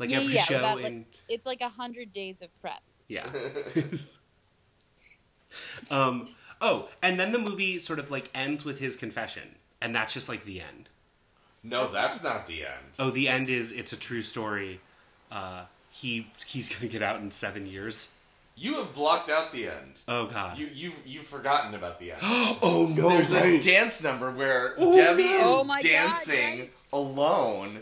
like 0.00 0.10
Yeah, 0.10 0.18
every 0.18 0.34
yeah, 0.34 0.42
show 0.42 0.58
about, 0.58 0.82
like- 0.82 1.06
it's 1.28 1.46
like 1.46 1.60
a 1.60 1.68
hundred 1.68 2.12
days 2.12 2.42
of 2.42 2.48
prep. 2.60 2.80
yeah 3.06 3.28
um 5.90 6.28
oh 6.60 6.88
and 7.02 7.18
then 7.18 7.30
the 7.32 7.38
movie 7.38 7.78
sort 7.78 7.98
of 8.00 8.10
like 8.10 8.28
ends 8.34 8.64
with 8.64 8.78
his 8.80 8.96
confession 8.96 9.54
and 9.80 9.94
that's 9.94 10.12
just 10.12 10.28
like 10.28 10.44
the 10.44 10.60
end 10.60 10.88
No, 11.62 11.88
that's 11.90 12.20
not 12.22 12.46
the 12.48 12.66
end. 12.66 12.86
oh 12.98 13.10
the 13.10 13.28
end 13.28 13.48
is 13.48 13.70
it's 13.72 13.92
a 13.92 13.96
true 13.96 14.22
story 14.22 14.80
uh 15.30 15.64
he 15.90 16.30
he's 16.44 16.68
gonna 16.74 16.90
get 16.90 17.02
out 17.02 17.20
in 17.20 17.30
seven 17.30 17.66
years 17.66 18.10
You 18.58 18.74
have 18.74 18.92
blocked 18.94 19.30
out 19.30 19.52
the 19.52 19.68
end. 19.68 20.00
oh 20.08 20.26
god 20.26 20.58
You 20.58 20.68
you've 20.74 21.00
you've 21.06 21.22
forgotten 21.26 21.74
about 21.74 21.98
the 22.00 22.12
end. 22.12 22.20
oh 22.22 22.92
no 22.94 23.08
There's 23.10 23.32
a 23.32 23.60
dance 23.60 24.02
number 24.02 24.30
where 24.30 24.74
Oh, 24.78 24.92
Debbie 24.94 25.24
no. 25.24 25.30
is 25.38 25.42
Oh 25.44 25.64
my 25.64 25.80
God, 25.82 25.88
dancing 25.88 26.60
right? 26.60 26.72
alone 26.92 27.80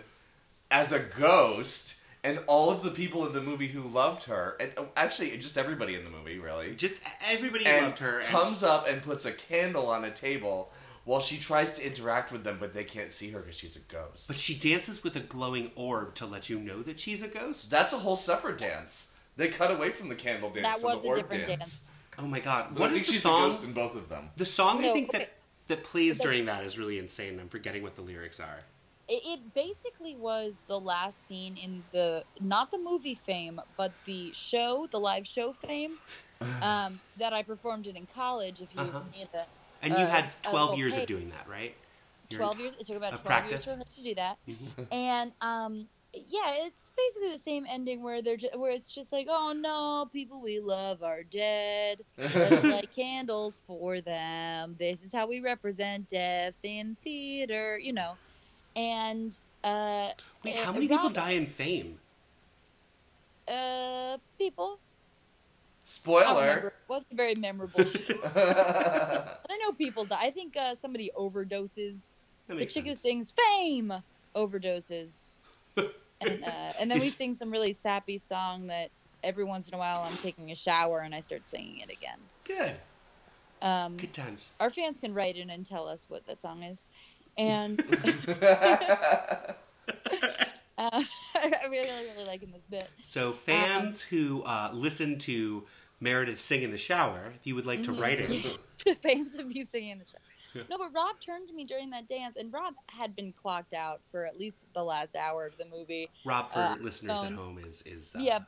as 0.71 0.93
a 0.93 0.99
ghost, 0.99 1.95
and 2.25 2.41
all 2.49 2.71
of 2.71 2.83
the 2.83 2.91
people 2.91 3.25
in 3.27 3.33
the 3.33 3.41
movie 3.41 3.69
who 3.69 3.83
loved 3.83 4.25
her, 4.25 4.57
and 4.59 4.73
oh, 4.77 4.89
actually 4.97 5.37
just 5.39 5.57
everybody 5.57 5.95
in 5.95 6.03
the 6.05 6.11
movie 6.11 6.39
really, 6.39 6.75
just 6.75 7.01
everybody 7.29 7.65
and 7.67 7.85
loved 7.87 7.99
her 8.01 8.19
and 8.19 8.29
comes 8.29 8.63
up 8.65 8.89
and 8.89 9.01
puts 9.03 9.25
a 9.25 9.33
candle 9.33 9.87
on 9.89 10.05
a 10.05 10.11
table 10.11 10.73
while 11.05 11.21
she 11.21 11.37
tries 11.39 11.77
to 11.77 11.87
interact 11.87 12.33
with 12.33 12.43
them, 12.43 12.57
but 12.59 12.75
they 12.75 12.83
can't 12.83 13.13
see 13.13 13.31
her 13.31 13.39
because 13.39 13.55
she's 13.55 13.77
a 13.77 13.81
ghost. 13.81 14.27
but 14.27 14.37
she 14.39 14.55
dances 14.57 15.05
with 15.05 15.15
a 15.15 15.21
glowing 15.21 15.71
orb 15.77 16.17
to 16.17 16.27
let 16.27 16.51
you 16.51 16.59
know 16.59 16.83
that 16.83 16.99
she's 16.99 17.23
a 17.23 17.29
ghost 17.29 17.71
That's 17.71 17.93
a 17.93 17.99
whole 17.99 18.17
separate 18.17 18.59
dance. 18.59 19.07
They 19.37 19.49
cut 19.49 19.71
away 19.71 19.91
from 19.91 20.09
the 20.09 20.15
candle 20.15 20.51
dance. 20.51 20.67
That 20.67 20.79
to 20.81 20.85
was 20.85 21.03
the 21.03 21.09
a 21.09 21.11
orb 21.11 21.19
different 21.23 21.47
dance. 21.47 21.59
dance. 21.59 21.93
oh 22.19 22.27
my 22.27 22.41
god 22.41 22.69
But 22.73 22.81
what 22.81 22.91
I 22.91 22.93
think 22.95 23.03
is 23.03 23.07
the 23.09 23.13
she's 23.15 23.23
song 23.23 23.43
a 23.45 23.47
ghost 23.51 23.65
in 23.65 23.73
both 23.73 23.95
of 23.97 24.09
them. 24.09 24.31
The 24.37 24.47
song 24.47 24.79
I 24.85 24.93
think 24.93 25.09
okay. 25.11 25.19
that 25.19 25.33
that 25.69 25.85
plays 25.85 26.17
But- 26.19 26.25
during 26.25 26.47
that 26.47 26.65
is 26.65 26.79
really 26.79 26.99
insane. 26.99 27.39
I'm 27.41 27.49
forgetting 27.49 27.83
what 27.83 27.95
the 27.97 28.03
lyrics 28.03 28.41
are. 28.41 28.61
It, 29.09 29.23
it 29.25 29.55
basically 29.55 30.17
was 30.17 30.61
the 30.67 30.81
last 30.81 31.27
scene 31.27 31.57
in 31.57 31.83
the 31.93 32.25
not 32.41 32.71
the 32.71 32.79
movie 32.79 33.15
fame, 33.15 33.61
but 33.77 33.93
the 34.05 34.33
show, 34.33 34.89
the 34.91 34.99
live 34.99 35.27
show 35.27 35.53
fame, 35.53 35.99
um, 36.63 36.99
that 37.19 37.33
I 37.33 37.43
performed 37.43 37.87
in 37.87 37.97
in 37.97 38.07
college. 38.15 38.61
If 38.61 38.69
you 38.75 38.81
Uh-huh. 38.81 39.01
need 39.17 39.29
a 39.35 39.45
And 39.83 39.93
you 39.93 40.01
Uh, 40.01 40.07
had 40.09 40.25
a 40.25 40.49
12 40.51 40.71
little 40.71 40.79
years 40.79 40.97
of 40.97 41.07
doing 41.07 41.31
that, 41.31 41.47
right? 41.49 41.75
You're- 42.31 42.39
12 42.43 42.59
years, 42.61 42.73
it 42.81 42.87
took 42.87 42.97
about 42.97 43.13
of 43.13 43.21
12 43.23 43.49
years 43.51 43.65
practice? 43.65 43.65
for 43.73 43.77
her 43.79 43.85
to 43.85 44.03
do 44.03 44.15
that, 44.17 44.37
Mhm. 44.49 44.87
and 44.91 45.33
um, 45.41 45.89
yeah, 46.29 46.65
it's 46.67 46.91
basically 46.97 47.33
the 47.33 47.39
same 47.39 47.67
ending 47.69 48.03
where 48.03 48.23
they're 48.23 48.37
just, 48.37 48.59
where 48.59 48.71
it's 48.71 48.93
just 48.93 49.13
like, 49.13 49.27
oh 49.29 49.53
no, 49.53 50.09
people 50.13 50.41
we 50.41 50.61
love 50.61 51.03
are 51.03 51.23
dead. 51.23 52.01
Let's 52.17 52.65
light 52.65 52.91
candles 52.95 53.61
for 53.67 54.01
them. 54.01 54.77
This 54.79 55.03
is 55.03 55.13
how 55.13 55.27
we 55.29 55.41
represent 55.41 56.09
death 56.09 56.55
in 56.63 56.97
theater, 57.03 57.79
you 57.79 57.93
know. 57.93 58.15
And 58.75 59.37
uh, 59.65 60.11
Wait, 60.45 60.57
how 60.57 60.73
many 60.73 60.89
people 60.89 61.11
die 61.11 61.33
in 61.33 61.47
fame? 61.47 61.99
Uh, 63.49 64.19
people. 64.39 64.79
I 64.79 65.89
Spoiler. 65.89 66.57
It 66.67 66.73
wasn't 66.89 67.13
a 67.13 67.17
very 67.17 67.35
memorable 67.37 67.85
shoot. 67.85 68.21
But 68.35 69.51
I 69.51 69.59
know 69.63 69.73
people 69.73 70.05
die. 70.05 70.19
I 70.21 70.31
think 70.31 70.57
uh, 70.57 70.75
somebody 70.75 71.11
overdoses. 71.17 72.23
The 72.49 72.55
makes 72.57 72.75
chick 72.75 72.87
who 72.87 72.95
sings 72.95 73.33
"Fame" 73.33 73.93
overdoses, 74.35 75.43
and 76.21 76.45
uh, 76.45 76.73
and 76.79 76.91
then 76.91 77.01
we 77.01 77.11
sing 77.11 77.35
some 77.35 77.51
really 77.51 77.73
sappy 77.73 78.19
song 78.19 78.67
that 78.69 78.91
every 79.23 79.45
once 79.45 79.69
in 79.69 79.75
a 79.75 79.79
while 79.79 80.03
I'm 80.03 80.17
taking 80.17 80.51
a 80.51 80.55
shower 80.55 81.01
and 81.01 81.15
I 81.15 81.21
start 81.21 81.47
singing 81.47 81.81
it 81.81 81.91
again. 81.93 82.19
Good. 82.45 82.77
Um, 83.63 83.97
Good 83.97 84.13
times. 84.13 84.51
our 84.61 84.71
fans 84.71 85.01
can 85.01 85.15
write 85.15 85.37
in 85.37 85.51
and 85.51 85.65
tell 85.65 85.89
us 85.89 86.05
what 86.09 86.27
that 86.27 86.41
song 86.41 86.63
is, 86.63 86.85
and 87.39 87.81
uh, 88.09 89.55
I 90.79 91.67
really 91.71 91.89
really 91.91 92.25
liking 92.27 92.51
this 92.53 92.67
bit. 92.67 92.89
So 93.05 93.33
fans 93.33 94.03
who 94.03 94.43
uh, 94.43 94.71
listen 94.73 95.19
to 95.21 95.67
Meredith 96.01 96.39
sing 96.41 96.63
in 96.63 96.71
the 96.71 96.79
shower, 96.79 97.33
if 97.35 97.47
you 97.47 97.55
would 97.55 97.67
like 97.67 97.83
to 97.85 97.93
Mhm. 97.93 98.01
write 98.01 98.21
in, 98.21 98.43
fans 99.03 99.37
of 99.39 99.51
you 99.51 99.65
singing 99.65 99.91
in 99.91 99.99
the 99.99 100.05
show. 100.07 100.19
No, 100.71 100.79
but 100.79 100.93
Rob 100.95 101.19
turned 101.21 101.49
to 101.49 101.55
me 101.55 101.65
during 101.65 101.91
that 101.91 102.07
dance, 102.09 102.37
and 102.37 102.53
Rob 102.53 102.75
had 102.89 103.15
been 103.17 103.33
clocked 103.33 103.75
out 103.75 104.01
for 104.11 104.25
at 104.27 104.39
least 104.39 104.67
the 104.75 104.83
last 104.83 105.17
hour 105.17 105.47
of 105.47 105.57
the 105.59 105.65
movie. 105.67 106.09
Rob 106.25 106.51
for 106.53 106.59
Uh, 106.61 106.77
listeners 106.81 107.23
at 107.23 107.33
home 107.33 107.59
is 107.59 107.83
is 107.83 108.15
uh, 108.15 108.19
Yeah. 108.21 108.41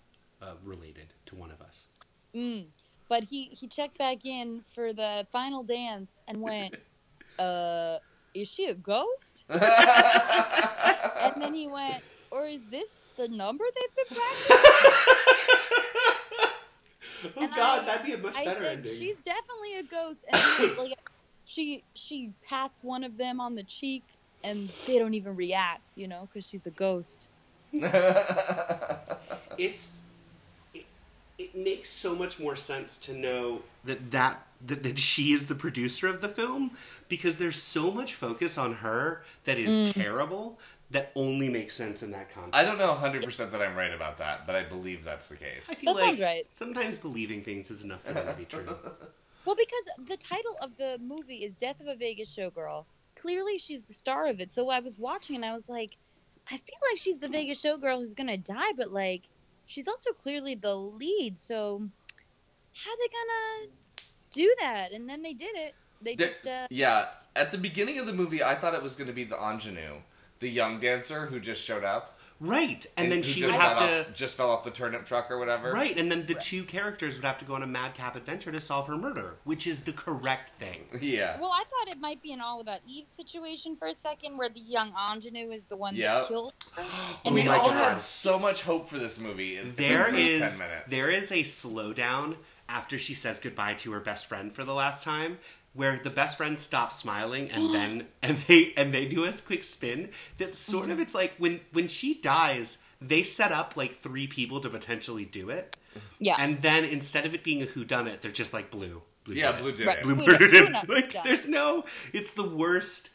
uh, 0.43 0.55
related 0.63 1.13
to 1.27 1.35
one 1.37 1.51
of 1.51 1.61
us. 1.61 1.87
Mm. 2.35 2.67
But 3.09 3.25
he 3.25 3.45
he 3.47 3.67
checked 3.69 3.97
back 3.99 4.25
in 4.27 4.65
for 4.75 4.93
the 4.93 5.27
final 5.33 5.63
dance 5.65 6.23
and 6.29 6.41
went, 6.43 6.75
"Uh, 7.39 7.99
is 8.35 8.49
she 8.49 8.67
a 8.67 8.75
ghost?" 8.75 9.45
And 9.49 11.43
then 11.43 11.55
he 11.55 11.67
went, 11.69 12.03
"Or 12.31 12.47
is 12.47 12.65
this 12.67 13.01
the 13.17 13.29
number 13.29 13.65
they've 13.75 13.95
been 14.09 14.17
practicing?" 14.17 14.57
Oh 17.25 17.31
And 17.43 17.53
God, 17.53 17.83
I- 17.83 17.85
that'd 17.85 18.07
be 18.07 18.13
a 18.13 18.19
much 18.19 18.37
I 18.37 18.45
better 18.45 18.63
said 18.63 18.79
ending. 18.79 18.97
she's 18.97 19.21
definitely 19.21 19.75
a 19.79 19.83
ghost, 19.83 20.25
and 20.33 20.77
like 20.79 21.08
she 21.49 21.83
she 21.95 22.31
pats 22.47 22.85
one 22.85 23.03
of 23.03 23.17
them 23.17 23.41
on 23.41 23.55
the 23.55 23.63
cheek, 23.63 24.05
and 24.45 24.69
they 24.87 24.99
don't 24.99 25.15
even 25.15 25.35
react, 25.35 25.97
you 25.97 26.07
know, 26.07 26.29
because 26.31 26.47
she's 26.47 26.67
a 26.67 26.71
ghost. 26.71 27.29
it's 27.73 29.99
it, 30.75 30.85
it 31.39 31.57
makes 31.57 31.89
so 31.89 32.15
much 32.15 32.39
more 32.39 32.55
sense 32.55 32.99
to 32.99 33.15
know 33.15 33.63
that 33.85 34.11
that 34.11 34.47
that, 34.67 34.83
that 34.83 34.99
she 34.99 35.33
is 35.33 35.47
the 35.47 35.55
producer 35.55 36.07
of 36.07 36.21
the 36.21 36.29
film 36.29 36.73
because 37.09 37.37
there's 37.37 37.61
so 37.61 37.91
much 37.91 38.15
focus 38.15 38.59
on 38.59 38.75
her 38.75 39.23
that 39.45 39.57
is 39.57 39.89
mm. 39.89 39.93
terrible 39.95 40.59
that 40.91 41.13
only 41.15 41.49
makes 41.49 41.75
sense 41.75 42.03
in 42.03 42.11
that 42.11 42.33
context. 42.33 42.57
I 42.57 42.63
don't 42.63 42.79
know 42.79 42.95
100% 42.95 43.51
that 43.51 43.61
I'm 43.61 43.77
right 43.77 43.93
about 43.93 44.17
that, 44.19 44.47
but 44.47 44.57
I 44.57 44.63
believe 44.63 45.05
that's 45.05 45.29
the 45.29 45.37
case. 45.37 45.67
I 45.69 45.75
feel 45.75 45.93
That 45.93 46.01
like 46.01 46.11
sounds 46.11 46.21
right. 46.21 46.47
sometimes 46.53 46.97
believing 46.97 47.43
things 47.43 47.71
is 47.71 47.85
enough 47.85 48.03
for 48.05 48.15
them 48.15 48.27
to 48.27 48.33
be 48.33 48.47
true. 48.47 48.75
Well, 49.49 49.57
because 49.57 50.07
the 50.09 50.17
title 50.19 50.59
of 50.61 50.77
the 50.77 50.99
movie 51.03 51.43
is 51.43 51.55
Death 51.55 51.81
of 51.81 51.87
a 51.87 51.95
Vegas 51.95 52.37
Showgirl. 52.37 52.85
Clearly, 53.15 53.57
she's 53.57 53.83
the 53.83 53.95
star 53.95 54.27
of 54.27 54.41
it. 54.41 54.53
So 54.53 54.69
I 54.69 54.81
was 54.81 54.99
watching 54.99 55.37
and 55.37 55.45
I 55.45 55.55
was 55.55 55.71
like, 55.71 55.97
I 56.51 56.59
feel 56.59 56.77
like 56.91 56.99
she's 56.99 57.17
the 57.17 57.31
Vegas 57.31 57.63
Showgirl 57.63 57.97
who's 57.97 58.13
gonna 58.13 58.37
die, 58.37 58.73
but 58.77 58.93
like, 58.93 59.23
she's 59.65 59.89
also 59.89 60.13
clearly 60.13 60.55
the 60.55 60.75
lead. 60.75 61.39
So 61.39 61.81
how 62.75 62.91
they 62.97 63.09
gonna 63.09 63.73
do 64.33 64.55
that? 64.61 64.93
And 64.93 65.09
then 65.09 65.23
they 65.23 65.33
did 65.33 65.57
it. 65.57 65.75
They 66.03 66.15
There- 66.15 66.27
just 66.27 66.47
uh, 66.47 66.67
yeah, 66.69 67.07
at 67.35 67.51
the 67.51 67.57
beginning 67.57 67.99
of 67.99 68.05
the 68.05 68.13
movie, 68.13 68.43
I 68.43 68.55
thought 68.55 68.75
it 68.75 68.83
was 68.83 68.97
going 68.97 69.09
to 69.09 69.15
be 69.15 69.25
the 69.25 69.39
ingenue, 69.43 70.03
the 70.41 70.49
young 70.51 70.79
dancer 70.79 71.25
who 71.25 71.41
just 71.41 71.65
showed 71.65 71.85
up, 71.85 72.18
Right, 72.41 72.87
and, 72.97 73.11
then 73.11 73.23
she 73.23 73.45
would 73.45 73.51
have 73.55 73.79
to 73.79 74.01
off, 74.09 74.15
just 74.15 74.37
fell 74.37 74.51
off 74.51 74.63
the 74.63 74.71
turnip 74.71 75.05
truck 75.05 75.29
or 75.29 75.39
whatever. 75.39 75.73
right, 75.73 75.99
and 75.99 76.11
then 76.11 76.25
the 76.27 76.35
two 76.35 76.63
characters 76.63 77.17
would 77.17 77.25
have 77.25 77.39
to 77.39 77.45
go 77.45 77.55
on 77.55 77.65
a 77.65 77.67
madcap 77.67 78.15
adventure 78.15 78.53
to 78.53 78.61
solve 78.61 78.87
her 78.87 78.97
murder, 78.97 79.39
which 79.43 79.67
is 79.67 79.81
the 79.81 79.93
correct 79.93 80.51
thing. 80.51 80.85
Yeah. 81.01 81.41
Well, 81.41 81.51
I 81.53 81.65
thought 81.65 81.91
it 81.93 81.99
might 82.01 82.23
be 82.23 82.33
an 82.33 82.41
All 82.41 82.61
About 82.61 82.81
Eve 82.87 83.09
situation 83.09 83.75
for 83.77 83.89
a 83.89 83.95
second, 83.95 84.37
where 84.37 84.49
the 84.49 84.61
young 84.61 84.93
ingenue 85.13 85.51
is 85.51 85.65
the 85.65 85.77
one 85.77 85.97
Yeah. 85.97 86.19
that 86.19 86.29
killed 86.29 86.53
her. 86.77 86.85
And 87.25 87.35
we 87.35 87.49
all 87.49 87.71
had 87.71 88.01
so 88.01 88.39
much 88.39 88.63
hope 88.63 88.89
for 88.89 88.99
this 89.01 89.19
movie. 89.19 89.57
In 89.57 89.75
There 89.75 90.05
the 90.05 90.11
first 90.13 90.19
is 90.19 90.59
10 90.59 90.69
minutes. 90.69 90.85
there 90.89 91.11
is 91.11 91.33
a 91.33 91.43
slowdown 91.43 92.37
after 92.69 92.99
she 92.99 93.15
says 93.15 93.39
goodbye 93.41 93.75
to 93.75 93.91
her 93.93 94.01
best 94.01 94.27
friend 94.27 94.53
for 94.53 94.63
the 94.63 94.75
last 94.75 95.03
time 95.03 95.39
where 95.79 95.99
the 96.03 96.11
best 96.11 96.37
friend 96.37 96.59
stops 96.59 96.97
smiling 96.97 97.51
and 97.51 97.73
then 97.77 98.07
and 98.23 98.37
they 98.49 98.73
and 98.77 98.93
they 98.93 99.07
do 99.07 99.25
a 99.25 99.33
quick 99.33 99.65
spin 99.65 100.11
that 100.39 100.55
sort 100.55 100.85
Mm-hmm. 100.85 100.93
of 100.93 101.01
it's 101.01 101.15
like 101.15 101.33
when 101.39 101.61
when 101.73 101.89
she 101.89 102.21
dies 102.21 102.79
they 103.01 103.23
set 103.23 103.53
up 103.53 103.77
like 103.77 103.93
three 103.93 104.27
people 104.27 104.61
to 104.61 104.69
potentially 104.69 105.25
do 105.25 105.51
it 105.51 105.77
yeah, 106.19 106.37
and 106.39 106.61
then 106.63 106.85
instead 106.85 107.25
of 107.27 107.35
it 107.35 107.43
being 107.43 107.63
a 107.63 107.65
who 107.65 107.85
done 107.85 108.07
it 108.07 108.21
they're 108.23 108.31
just 108.43 108.53
like 108.53 108.71
blue 108.71 109.03
blue 109.25 109.35
Yeah. 109.37 109.53
Blue 109.61 109.73
did 109.73 109.87
Right. 109.87 109.99
it. 109.99 110.05
Blue 110.05 110.15
Blue 110.17 110.27
murdered 110.27 110.55
him. 110.55 110.75
Like, 110.89 111.13
there's 111.25 111.47
no. 111.47 111.85
It's 112.15 112.33
the 112.33 112.49
worst. 112.49 113.11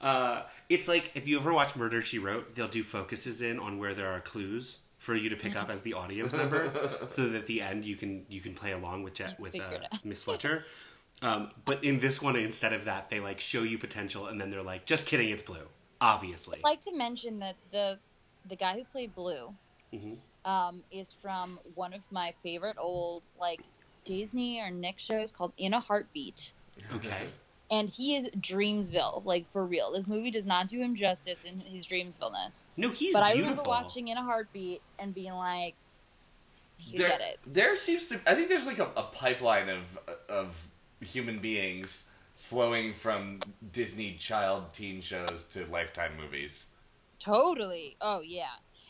Uh, 0.00 0.42
it's 0.68 0.86
like 0.86 1.10
if 1.14 1.26
you 1.26 1.38
ever 1.40 1.52
watch 1.52 1.74
Murder 1.74 2.02
She 2.02 2.18
Wrote, 2.20 2.54
they'll 2.54 2.68
do 2.68 2.82
focuses 2.84 3.42
in 3.42 3.58
on 3.58 3.78
where 3.78 3.92
there 3.94 4.08
are 4.08 4.20
clues 4.20 4.80
for 4.98 5.14
you 5.16 5.28
to 5.30 5.36
pick 5.36 5.52
Mm-hmm. 5.52 5.60
up 5.62 5.70
as 5.70 5.82
the 5.82 5.94
audience 5.94 6.32
member, 6.32 6.70
so 7.08 7.28
that 7.28 7.38
at 7.38 7.46
the 7.46 7.60
end 7.62 7.84
you 7.84 7.96
can 7.96 8.24
you 8.28 8.40
can 8.40 8.54
play 8.54 8.72
along 8.72 9.02
with 9.02 9.14
Jet, 9.14 9.40
with 9.40 9.54
uh. 9.60 9.78
Miss 10.04 10.22
Fletcher. 10.24 10.64
Um, 11.22 11.50
but 11.64 11.82
in 11.82 11.98
this 12.00 12.20
one, 12.20 12.36
instead 12.36 12.72
of 12.72 12.84
that, 12.84 13.08
they 13.08 13.20
like 13.20 13.40
show 13.40 13.62
you 13.62 13.78
potential, 13.78 14.26
and 14.26 14.40
then 14.40 14.50
they're 14.50 14.62
like, 14.62 14.84
"Just 14.84 15.06
kidding, 15.06 15.30
it's 15.30 15.42
blue." 15.42 15.66
Obviously, 16.00 16.58
I'd 16.58 16.64
like 16.64 16.82
to 16.82 16.94
mention 16.94 17.38
that 17.38 17.56
the 17.72 17.98
the 18.48 18.56
guy 18.56 18.74
who 18.74 18.84
played 18.84 19.14
Blue 19.14 19.54
Mhm. 19.94 20.18
um, 20.44 20.82
is 20.92 21.12
from 21.14 21.58
one 21.74 21.92
of 21.94 22.02
my 22.12 22.34
favorite 22.42 22.76
old 22.78 23.28
like 23.40 23.60
Disney 24.04 24.60
or 24.60 24.70
Nick 24.70 24.98
shows 24.98 25.32
called 25.32 25.52
In 25.56 25.72
a 25.72 25.80
Heartbeat, 25.80 26.52
okay. 26.94 27.28
and 27.70 27.88
he 27.88 28.14
is 28.16 28.28
Dreamsville, 28.38 29.24
like 29.24 29.50
for 29.50 29.64
real. 29.66 29.90
This 29.92 30.06
movie 30.06 30.30
does 30.30 30.46
not 30.46 30.68
do 30.68 30.80
him 30.80 30.94
justice 30.94 31.44
in 31.44 31.60
his 31.60 31.86
Dreamsvilleness. 31.86 32.66
No, 32.76 32.90
he's 32.90 33.14
but 33.14 33.22
I 33.22 33.32
remember 33.32 33.62
watching 33.62 34.08
In 34.08 34.18
a 34.18 34.22
Heartbeat 34.22 34.82
and 34.98 35.14
being 35.14 35.32
like, 35.32 35.74
"You 36.78 36.98
there, 36.98 37.08
get 37.08 37.20
it." 37.22 37.38
there 37.46 37.74
seems 37.74 38.06
to. 38.10 38.20
I 38.30 38.34
think 38.34 38.50
there's 38.50 38.66
like 38.66 38.78
a, 38.78 38.90
a 38.96 39.04
pipeline 39.04 39.70
of 39.70 39.98
of 40.28 40.68
human 41.00 41.38
beings 41.38 42.04
flowing 42.34 42.92
from 42.94 43.40
Disney 43.72 44.14
child 44.14 44.72
teen 44.72 45.00
shows 45.00 45.44
to 45.52 45.66
Lifetime 45.66 46.12
movies. 46.20 46.66
Totally. 47.18 47.96
Oh 48.00 48.20
yeah. 48.20 48.46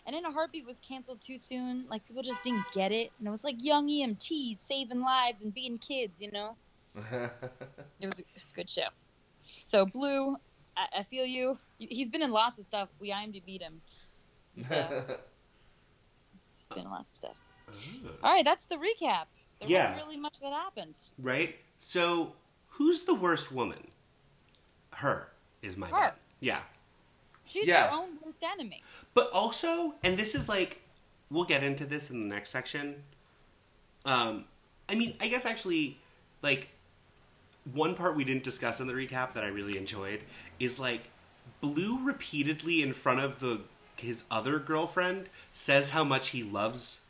And 0.06 0.14
In 0.14 0.24
a 0.24 0.30
Heartbeat 0.30 0.64
was 0.64 0.78
canceled 0.80 1.20
too 1.20 1.36
soon. 1.38 1.84
Like 1.90 2.06
people 2.06 2.22
just 2.22 2.42
didn't 2.44 2.64
get 2.72 2.92
it, 2.92 3.10
and 3.18 3.26
it 3.26 3.30
was 3.30 3.42
like 3.42 3.56
young 3.58 3.88
EMTs 3.88 4.58
saving 4.58 5.00
lives 5.00 5.42
and 5.42 5.52
being 5.52 5.78
kids, 5.78 6.20
you 6.22 6.30
know. 6.30 6.56
It 8.00 8.06
was 8.06 8.18
a, 8.18 8.22
it 8.22 8.26
was 8.34 8.52
a 8.52 8.54
good 8.54 8.70
show. 8.70 8.88
So 9.62 9.84
Blue, 9.86 10.36
I, 10.76 10.98
I 10.98 11.02
feel 11.02 11.24
you. 11.24 11.58
He's 11.78 12.08
been 12.10 12.22
in 12.22 12.30
lots 12.30 12.58
of 12.58 12.64
stuff. 12.64 12.88
We 13.00 13.10
IMDb'd 13.10 13.62
him. 13.62 13.80
He's, 14.54 14.70
uh, 14.70 15.16
he's 16.52 16.66
been 16.68 16.84
in 16.84 16.90
lots 16.90 17.10
of 17.12 17.16
stuff. 17.16 17.36
All 18.22 18.32
right, 18.32 18.44
that's 18.44 18.64
the 18.66 18.76
recap. 18.76 19.24
There 19.60 19.68
Yeah. 19.68 19.90
wasn't 19.90 20.04
really 20.06 20.20
much 20.20 20.40
that 20.40 20.52
happened. 20.52 20.98
Right? 21.18 21.56
So, 21.78 22.32
who's 22.70 23.02
the 23.02 23.14
worst 23.14 23.52
woman? 23.52 23.88
Her 24.92 25.28
is 25.62 25.76
my 25.76 25.88
Her. 25.88 26.00
bet. 26.00 26.18
Yeah. 26.40 26.60
She's 27.44 27.68
Yeah. 27.68 27.88
her 27.88 27.94
own 27.94 28.18
worst 28.24 28.42
enemy. 28.42 28.82
But 29.14 29.30
also, 29.30 29.94
and 30.02 30.18
this 30.18 30.34
is 30.34 30.48
like, 30.48 30.80
we'll 31.30 31.44
get 31.44 31.62
into 31.62 31.86
this 31.86 32.10
in 32.10 32.28
the 32.28 32.34
next 32.34 32.50
section. 32.50 33.02
Um, 34.04 34.46
I 34.88 34.94
mean, 34.94 35.16
I 35.20 35.28
guess 35.28 35.44
actually, 35.44 35.98
like, 36.42 36.68
one 37.72 37.94
part 37.94 38.14
we 38.16 38.24
didn't 38.24 38.44
discuss 38.44 38.80
in 38.80 38.86
the 38.86 38.92
recap 38.94 39.32
that 39.34 39.44
I 39.44 39.48
really 39.48 39.76
enjoyed 39.76 40.20
is 40.60 40.78
like, 40.78 41.10
Blue 41.60 41.98
repeatedly 42.04 42.82
in 42.82 42.92
front 42.92 43.20
of 43.20 43.40
the 43.40 43.62
his 43.96 44.24
other 44.30 44.58
girlfriend 44.58 45.28
says 45.52 45.90
how 45.90 46.04
much 46.04 46.28
he 46.30 46.42
loves, 46.42 47.00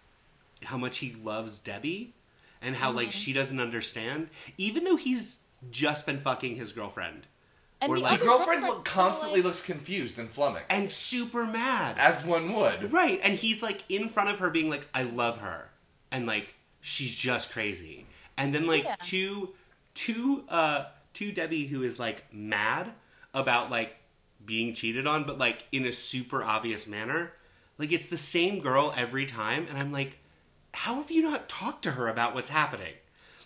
how 0.65 0.77
much 0.77 0.99
he 0.99 1.15
loves 1.23 1.59
Debbie, 1.59 2.13
and 2.63 2.75
how 2.77 2.91
like 2.93 3.09
Mhm. 3.09 3.13
she 3.13 3.33
doesn't 3.33 3.61
understand, 3.61 4.29
even 4.59 4.85
though 4.85 4.97
he's 4.97 5.39
just 5.71 6.07
been 6.07 6.19
fucking 6.21 6.57
his 6.57 6.73
girlfriend 6.73 7.27
And 7.83 7.93
Or 7.93 7.97
the, 7.97 8.03
like- 8.05 8.21
girlfriend 8.21 8.63
look, 8.63 8.87
constantly 8.87 9.41
like, 9.41 9.45
looks 9.49 9.61
confused 9.61 10.19
and 10.19 10.31
flummoxed, 10.31 10.67
and 10.71 10.91
super 10.91 11.45
mad. 11.45 11.99
as 11.99 12.25
one 12.25 12.55
would. 12.55 12.91
Right, 12.91 13.21
and 13.23 13.35
he's 13.35 13.63
like 13.63 13.85
in 13.91 14.09
front 14.09 14.31
of 14.31 14.39
her 14.39 14.49
being 14.49 14.71
like, 14.71 14.89
I 14.95 15.03
love 15.03 15.41
her. 15.43 15.71
And 16.11 16.27
like 16.27 16.55
she's 16.81 17.15
just 17.15 17.51
crazy. 17.51 18.07
And 18.39 18.55
then 18.55 18.67
like 18.67 18.85
Yeah. 18.85 18.97
to 18.99 19.55
to 19.95 20.45
uh 20.49 20.85
to 21.15 21.33
Debbie 21.33 21.67
who 21.67 21.83
is 21.83 21.99
like 21.99 22.25
mad 22.33 22.93
about 23.35 23.71
like 23.71 23.97
being 24.45 24.73
cheated 24.73 25.07
on, 25.07 25.25
but 25.25 25.37
like 25.37 25.65
in 25.71 25.85
a 25.85 25.93
super 25.93 26.43
obvious 26.43 26.87
manner. 26.87 27.33
Like 27.77 27.93
it's 27.93 28.07
the 28.07 28.17
same 28.17 28.59
girl 28.59 28.95
every 28.97 29.27
time, 29.27 29.67
and 29.69 29.77
I'm 29.77 29.93
like, 29.93 30.19
how 30.77 30.97
have 30.97 31.11
you 31.11 31.23
not 31.23 31.49
talked 31.49 31.83
to 31.85 31.93
her 31.93 32.07
about 32.07 32.35
what's 32.35 32.51
happening? 32.51 32.93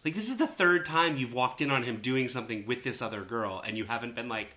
Like 0.04 0.14
this 0.14 0.28
is 0.28 0.36
the 0.36 0.48
third 0.48 0.84
time 0.84 1.16
you've 1.16 1.32
walked 1.32 1.60
in 1.60 1.70
on 1.70 1.84
him 1.84 2.00
doing 2.00 2.28
something 2.28 2.66
with 2.66 2.82
this 2.82 3.00
other 3.00 3.22
girl, 3.22 3.62
and 3.64 3.78
you 3.78 3.84
haven't 3.84 4.16
been 4.16 4.28
like, 4.28 4.48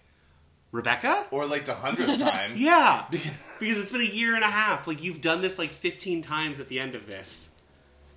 Rebecca? 0.71 1.27
Or 1.29 1.45
like 1.45 1.67
the 1.67 1.75
hundredth 1.75 2.19
time. 2.31 2.53
Yeah, 2.55 3.05
because 3.11 3.77
it's 3.77 3.91
been 3.91 4.01
a 4.01 4.05
year 4.05 4.33
and 4.33 4.43
a 4.43 4.49
half. 4.49 4.87
Like 4.87 5.03
you've 5.03 5.21
done 5.21 5.41
this 5.43 5.59
like 5.59 5.69
15 5.69 6.23
times 6.23 6.59
at 6.59 6.67
the 6.67 6.79
end 6.79 6.95
of 6.95 7.05
this. 7.05 7.49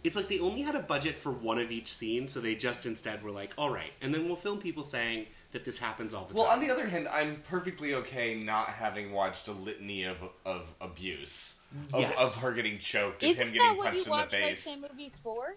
It's 0.03 0.16
like 0.16 0.29
they 0.29 0.38
only 0.38 0.62
had 0.62 0.75
a 0.75 0.81
budget 0.81 1.19
for 1.19 1.33
one 1.33 1.59
of 1.59 1.71
each 1.71 1.92
scene, 1.92 2.27
so 2.27 2.40
they 2.40 2.55
just 2.55 2.87
instead 2.87 3.23
were 3.23 3.33
like, 3.33 3.53
"All 3.59 3.71
right," 3.71 3.92
and 4.01 4.14
then 4.14 4.27
we'll 4.27 4.37
film 4.37 4.59
people 4.59 4.85
saying 4.85 5.27
that 5.57 5.64
this 5.64 5.79
happens 5.79 6.12
all 6.12 6.27
the 6.27 6.35
Well, 6.35 6.45
time. 6.45 6.59
Well, 6.61 6.62
on 6.62 6.66
the 6.69 6.71
other 6.83 6.87
hand, 6.88 7.09
I'm 7.09 7.42
perfectly 7.49 7.95
okay 7.95 8.35
not 8.35 8.69
having 8.69 9.12
watched 9.12 9.49
a 9.49 9.53
litany 9.53 10.05
of 10.05 10.19
of 10.45 10.69
abuse. 10.83 11.61
Of, 11.92 12.01
Yes. 12.01 12.14
of 12.19 12.37
her 12.42 12.53
getting 12.53 12.79
choked 12.79 13.23
and 13.23 13.31
Isn't 13.33 13.49
him 13.49 13.55
that 13.55 13.59
getting 13.59 13.77
what 13.79 13.95
you 13.97 14.05
punched 14.05 14.35
in 14.35 14.40
the 14.40 14.47
watch 14.47 14.55
face. 14.55 14.66
Lifetime 14.66 14.90
movies 14.90 15.19
for? 15.23 15.57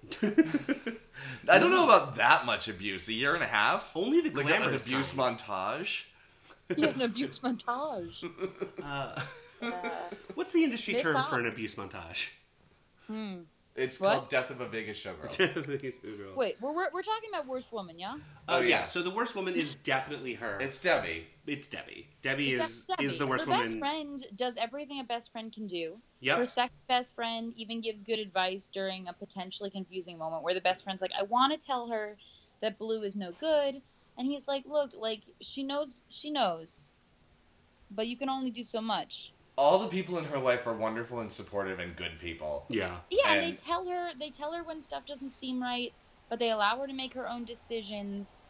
I 1.49 1.59
don't 1.59 1.69
know 1.71 1.83
about 1.85 2.15
that 2.15 2.45
much 2.45 2.67
abuse. 2.67 3.07
A 3.09 3.13
year 3.13 3.35
and 3.35 3.43
a 3.43 3.47
half? 3.47 3.91
only 3.95 4.21
the 4.21 4.29
Like 4.31 4.49
an 4.49 4.73
abuse 4.73 5.11
kind. 5.11 5.37
montage? 5.37 6.03
Yeah, 6.77 6.89
an 6.89 7.01
abuse 7.01 7.39
montage. 7.39 8.23
Uh, 8.83 9.19
Uh, 9.61 9.71
what's 10.35 10.51
the 10.53 10.63
industry 10.63 10.93
term 10.95 11.13
stop. 11.15 11.29
for 11.29 11.37
an 11.39 11.45
abuse 11.47 11.75
montage? 11.75 12.29
hmm. 13.07 13.39
It's 13.79 13.99
What? 13.99 14.13
called 14.15 14.29
Death 14.29 14.49
of 14.51 14.61
a 14.61 14.67
Vegas 14.67 14.99
Showgirl. 15.03 16.35
Wait, 16.35 16.55
we're, 16.61 16.73
we're, 16.75 16.89
we're 16.93 17.01
talking 17.01 17.29
about 17.33 17.47
worst 17.47 17.71
woman, 17.71 17.97
yeah? 17.97 18.15
Oh 18.47 18.57
Oh, 18.57 18.59
yeah. 18.59 18.67
yeah. 18.67 18.85
So 18.85 19.01
the 19.01 19.09
worst 19.09 19.35
woman 19.35 19.55
is 19.55 19.75
definitely 19.75 20.33
her. 20.35 20.59
It's, 20.59 20.79
Debbie. 20.79 21.27
It's 21.47 21.67
Debbie. 21.67 22.07
Debbie. 22.21 22.45
Debbie 22.45 22.49
Except 22.49 22.69
is 22.69 22.83
Debbie. 22.83 23.05
is 23.05 23.17
the 23.17 23.27
worst 23.27 23.47
woman. 23.47 23.61
Her 23.61 23.65
woman. 23.67 23.79
best 23.79 23.79
friend 23.79 24.37
does 24.37 24.57
everything 24.57 24.99
a 24.99 25.03
best 25.03 25.31
friend 25.31 25.51
can 25.51 25.67
do. 25.67 25.93
Her 25.95 25.99
Yep. 26.21 26.47
second 26.47 26.75
best 26.87 27.15
friend 27.15 27.53
even 27.55 27.81
gives 27.81 28.03
good 28.03 28.19
advice 28.19 28.69
during 28.73 29.07
a 29.07 29.13
potentially 29.13 29.69
confusing 29.69 30.17
moment 30.17 30.43
where 30.43 30.53
the 30.53 30.61
best 30.61 30.83
friend's 30.83 31.01
like, 31.01 31.11
I 31.17 31.23
want 31.23 31.53
to 31.59 31.65
tell 31.65 31.87
her 31.89 32.17
that 32.61 32.77
Blue 32.77 33.01
is 33.03 33.15
no 33.15 33.31
good. 33.31 33.81
And 34.17 34.27
he's 34.27 34.47
like, 34.47 34.65
Look, 34.65 34.91
like, 34.97 35.21
she 35.41 35.63
knows, 35.63 35.97
she 36.09 36.29
knows. 36.31 36.91
But 37.91 38.07
you 38.07 38.17
can 38.17 38.29
only 38.29 38.51
do 38.51 38.63
so 38.63 38.81
much. 38.81 39.31
All 39.59 39.77
the 39.79 39.87
people 39.87 40.17
in 40.17 40.23
her 40.23 40.39
life 40.39 40.65
are 40.67 40.73
wonderful 40.73 41.19
and 41.19 41.29
supportive 41.29 41.79
and 41.79 41.93
good 41.93 42.17
people. 42.17 42.63
Yeah. 42.69 42.95
Yeah, 43.09 43.33
and, 43.33 43.43
And- 43.43 43.51
they 43.51 43.55
tell 43.61 43.85
her 43.89 44.11
they 44.17 44.29
tell 44.29 44.53
her 44.53 44.63
when 44.63 44.79
stuff 44.79 45.05
doesn't 45.05 45.31
seem 45.31 45.61
right, 45.61 45.91
but 46.29 46.39
they 46.39 46.49
allow 46.51 46.79
her 46.79 46.87
to 46.87 46.93
make 46.93 47.13
her 47.13 47.27
own 47.27 47.43
decisions. 47.43 48.43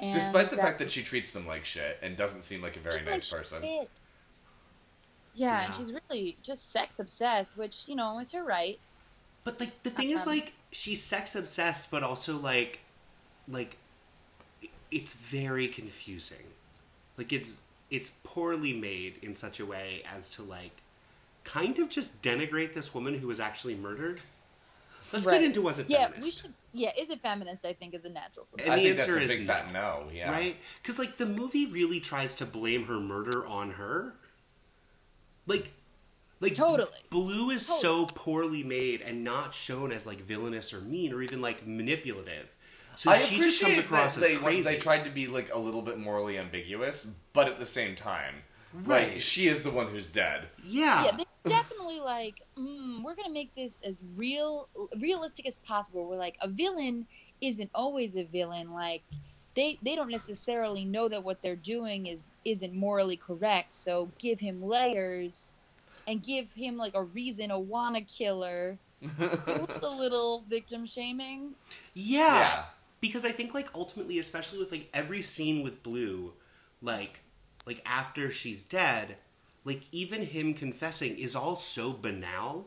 And 0.00 0.14
Despite 0.14 0.50
the 0.50 0.58
uh, 0.58 0.62
fact 0.62 0.80
that 0.80 0.90
she 0.90 1.02
treats 1.04 1.30
them 1.30 1.46
like 1.46 1.64
shit 1.64 1.98
and 2.02 2.16
doesn't 2.16 2.42
seem 2.42 2.60
like 2.60 2.76
a 2.76 2.80
very 2.80 3.02
nice 3.04 3.32
like 3.32 3.40
person. 3.42 3.62
shit. 3.62 3.88
Yeah, 5.34 5.66
and 5.66 5.74
she's 5.76 5.92
really 5.92 6.36
just 6.42 6.72
sex 6.72 6.98
obsessed, 6.98 7.56
which 7.56 7.84
you 7.86 7.94
know 7.94 8.18
is 8.18 8.32
her 8.32 8.42
right. 8.42 8.80
But 9.44 9.60
like 9.60 9.80
the 9.84 9.90
thing 9.90 10.10
is 10.10 10.22
Um, 10.22 10.28
like 10.30 10.54
she's 10.72 11.00
sex 11.02 11.36
obsessed 11.36 11.88
but 11.90 12.02
also 12.02 12.36
like 12.36 12.80
like 13.46 13.76
it's 14.90 15.14
very 15.14 15.68
confusing. 15.68 16.46
Like 17.16 17.32
it's 17.32 17.58
it's 17.90 18.12
poorly 18.24 18.72
made 18.72 19.14
in 19.22 19.34
such 19.34 19.60
a 19.60 19.66
way 19.66 20.02
as 20.14 20.28
to 20.30 20.42
like 20.42 20.72
kind 21.44 21.78
of 21.78 21.88
just 21.88 22.20
denigrate 22.22 22.74
this 22.74 22.92
woman 22.94 23.18
who 23.18 23.26
was 23.28 23.40
actually 23.40 23.74
murdered. 23.74 24.20
Let's 25.12 25.24
Right. 25.24 25.34
get 25.38 25.44
into 25.44 25.62
was 25.62 25.78
it 25.78 25.88
Yeah, 25.88 26.08
feminist. 26.08 26.24
we 26.24 26.30
should. 26.48 26.54
Yeah, 26.72 26.90
is 26.98 27.08
it 27.08 27.20
feminist? 27.22 27.64
I 27.64 27.72
think 27.72 27.94
is 27.94 28.04
a 28.04 28.10
natural. 28.10 28.46
For 28.50 28.60
And 28.60 28.72
I 28.72 28.76
the 28.76 28.82
think 28.82 28.96
that's 28.98 29.08
answer 29.08 29.20
a 29.20 29.22
is 29.22 29.28
big 29.28 29.40
no. 29.40 29.46
fat 29.46 29.72
no. 29.72 30.08
Yeah. 30.12 30.30
Right? 30.30 30.56
Because 30.82 30.98
like 30.98 31.16
the 31.16 31.24
movie 31.26 31.66
really 31.66 31.98
tries 32.00 32.34
to 32.36 32.44
blame 32.46 32.84
her 32.86 33.00
murder 33.00 33.46
on 33.46 33.70
her. 33.72 34.12
Like, 35.46 35.70
like 36.40 36.54
Totally. 36.54 36.90
Blue 37.08 37.50
is 37.50 37.66
so 37.66 38.04
poorly 38.06 38.62
made 38.62 39.00
and 39.00 39.24
not 39.24 39.54
shown 39.54 39.92
as 39.92 40.06
like 40.06 40.20
villainous 40.20 40.74
or 40.74 40.80
mean 40.82 41.12
or 41.14 41.22
even 41.22 41.40
like 41.40 41.66
manipulative. 41.66 42.48
So 42.98 43.12
I 43.12 43.16
she 43.16 43.36
just 43.36 43.60
comes 43.60 43.74
appreciate 43.74 43.84
across 43.84 44.14
that 44.16 44.24
as 44.24 44.28
they 44.28 44.34
crazy. 44.36 44.62
they 44.62 44.76
tried 44.76 45.04
to 45.04 45.10
be 45.10 45.28
like 45.28 45.54
a 45.54 45.58
little 45.58 45.82
bit 45.82 45.98
morally 45.98 46.36
ambiguous, 46.36 47.06
but 47.32 47.46
at 47.46 47.60
the 47.60 47.64
same 47.66 47.94
time, 47.94 48.34
Right. 48.74 49.12
like 49.12 49.20
she 49.20 49.46
is 49.46 49.62
the 49.62 49.70
one 49.70 49.86
who's 49.86 50.08
dead. 50.08 50.48
yeah. 50.64 51.04
yeah, 51.04 51.12
they 51.16 51.24
definitely 51.48 52.00
like. 52.00 52.42
Mm, 52.58 53.04
we're 53.04 53.14
gonna 53.14 53.30
make 53.32 53.54
this 53.54 53.80
as 53.82 54.02
real, 54.16 54.68
realistic 54.98 55.46
as 55.46 55.58
possible. 55.58 56.08
We're 56.08 56.16
like 56.16 56.36
a 56.42 56.48
villain 56.48 57.06
isn't 57.40 57.70
always 57.72 58.16
a 58.16 58.24
villain. 58.24 58.72
Like 58.72 59.02
they 59.54 59.78
they 59.82 59.94
don't 59.94 60.10
necessarily 60.10 60.84
know 60.84 61.08
that 61.08 61.22
what 61.22 61.40
they're 61.40 61.54
doing 61.76 62.06
is 62.06 62.32
isn't 62.44 62.74
morally 62.74 63.16
correct. 63.16 63.76
So 63.76 64.10
give 64.18 64.40
him 64.40 64.60
layers, 64.60 65.54
and 66.08 66.20
give 66.20 66.52
him 66.52 66.76
like 66.76 66.94
a 66.96 67.04
reason 67.04 67.50
to 67.50 67.58
wanna 67.60 68.00
kill 68.02 68.42
her. 68.42 68.76
It 69.20 69.68
was 69.68 69.76
a 69.80 69.88
little 69.88 70.42
victim 70.50 70.84
shaming. 70.84 71.54
yeah. 71.94 72.40
Yeah. 72.40 72.64
Because 73.00 73.24
I 73.24 73.30
think 73.32 73.54
like 73.54 73.68
ultimately, 73.74 74.18
especially 74.18 74.58
with 74.58 74.72
like 74.72 74.88
every 74.92 75.22
scene 75.22 75.62
with 75.62 75.82
Blue, 75.82 76.32
like 76.82 77.20
like 77.66 77.82
after 77.86 78.32
she's 78.32 78.64
dead, 78.64 79.16
like 79.64 79.82
even 79.92 80.22
him 80.22 80.54
confessing 80.54 81.16
is 81.18 81.36
all 81.36 81.54
so 81.56 81.92
banal 81.92 82.66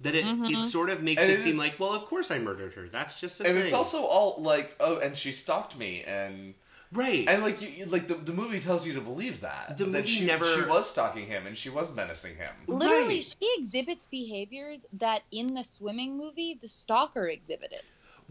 that 0.00 0.14
it, 0.14 0.20
it 0.20 0.24
mm-hmm. 0.26 0.60
sort 0.60 0.90
of 0.90 1.02
makes 1.02 1.20
And 1.20 1.30
it 1.30 1.40
it 1.40 1.40
seem 1.42 1.52
is- 1.54 1.58
like, 1.58 1.78
well, 1.80 1.92
of 1.92 2.04
course 2.06 2.30
I 2.30 2.38
murdered 2.38 2.74
her. 2.74 2.88
That's 2.88 3.20
just 3.20 3.40
a 3.40 3.44
and 3.46 3.54
thing. 3.56 3.64
it's 3.64 3.72
also 3.72 4.04
all 4.04 4.40
like, 4.40 4.76
oh, 4.80 4.98
and 4.98 5.16
she 5.16 5.32
stalked 5.32 5.76
me, 5.76 6.04
and 6.04 6.54
right. 6.92 7.28
and 7.28 7.42
like 7.42 7.60
you, 7.60 7.68
you- 7.68 7.84
like 7.86 8.06
the, 8.06 8.14
the 8.14 8.32
movie 8.32 8.60
tells 8.60 8.86
you 8.86 8.94
to 8.94 9.00
believe 9.00 9.40
that 9.40 9.76
The 9.76 9.84
that 9.84 9.90
movie 9.90 10.06
she, 10.06 10.24
never- 10.24 10.54
she 10.54 10.62
was 10.64 10.88
stalking 10.88 11.26
him 11.26 11.46
and 11.48 11.56
she 11.56 11.68
was 11.68 11.92
menacing 11.92 12.36
him. 12.36 12.52
Literally, 12.68 13.16
Right. 13.16 13.36
she 13.40 13.54
exhibits 13.58 14.06
behaviors 14.06 14.86
that 14.94 15.22
in 15.32 15.52
the 15.54 15.64
swimming 15.64 16.16
movie 16.16 16.56
the 16.58 16.68
stalker 16.68 17.26
exhibited. 17.26 17.82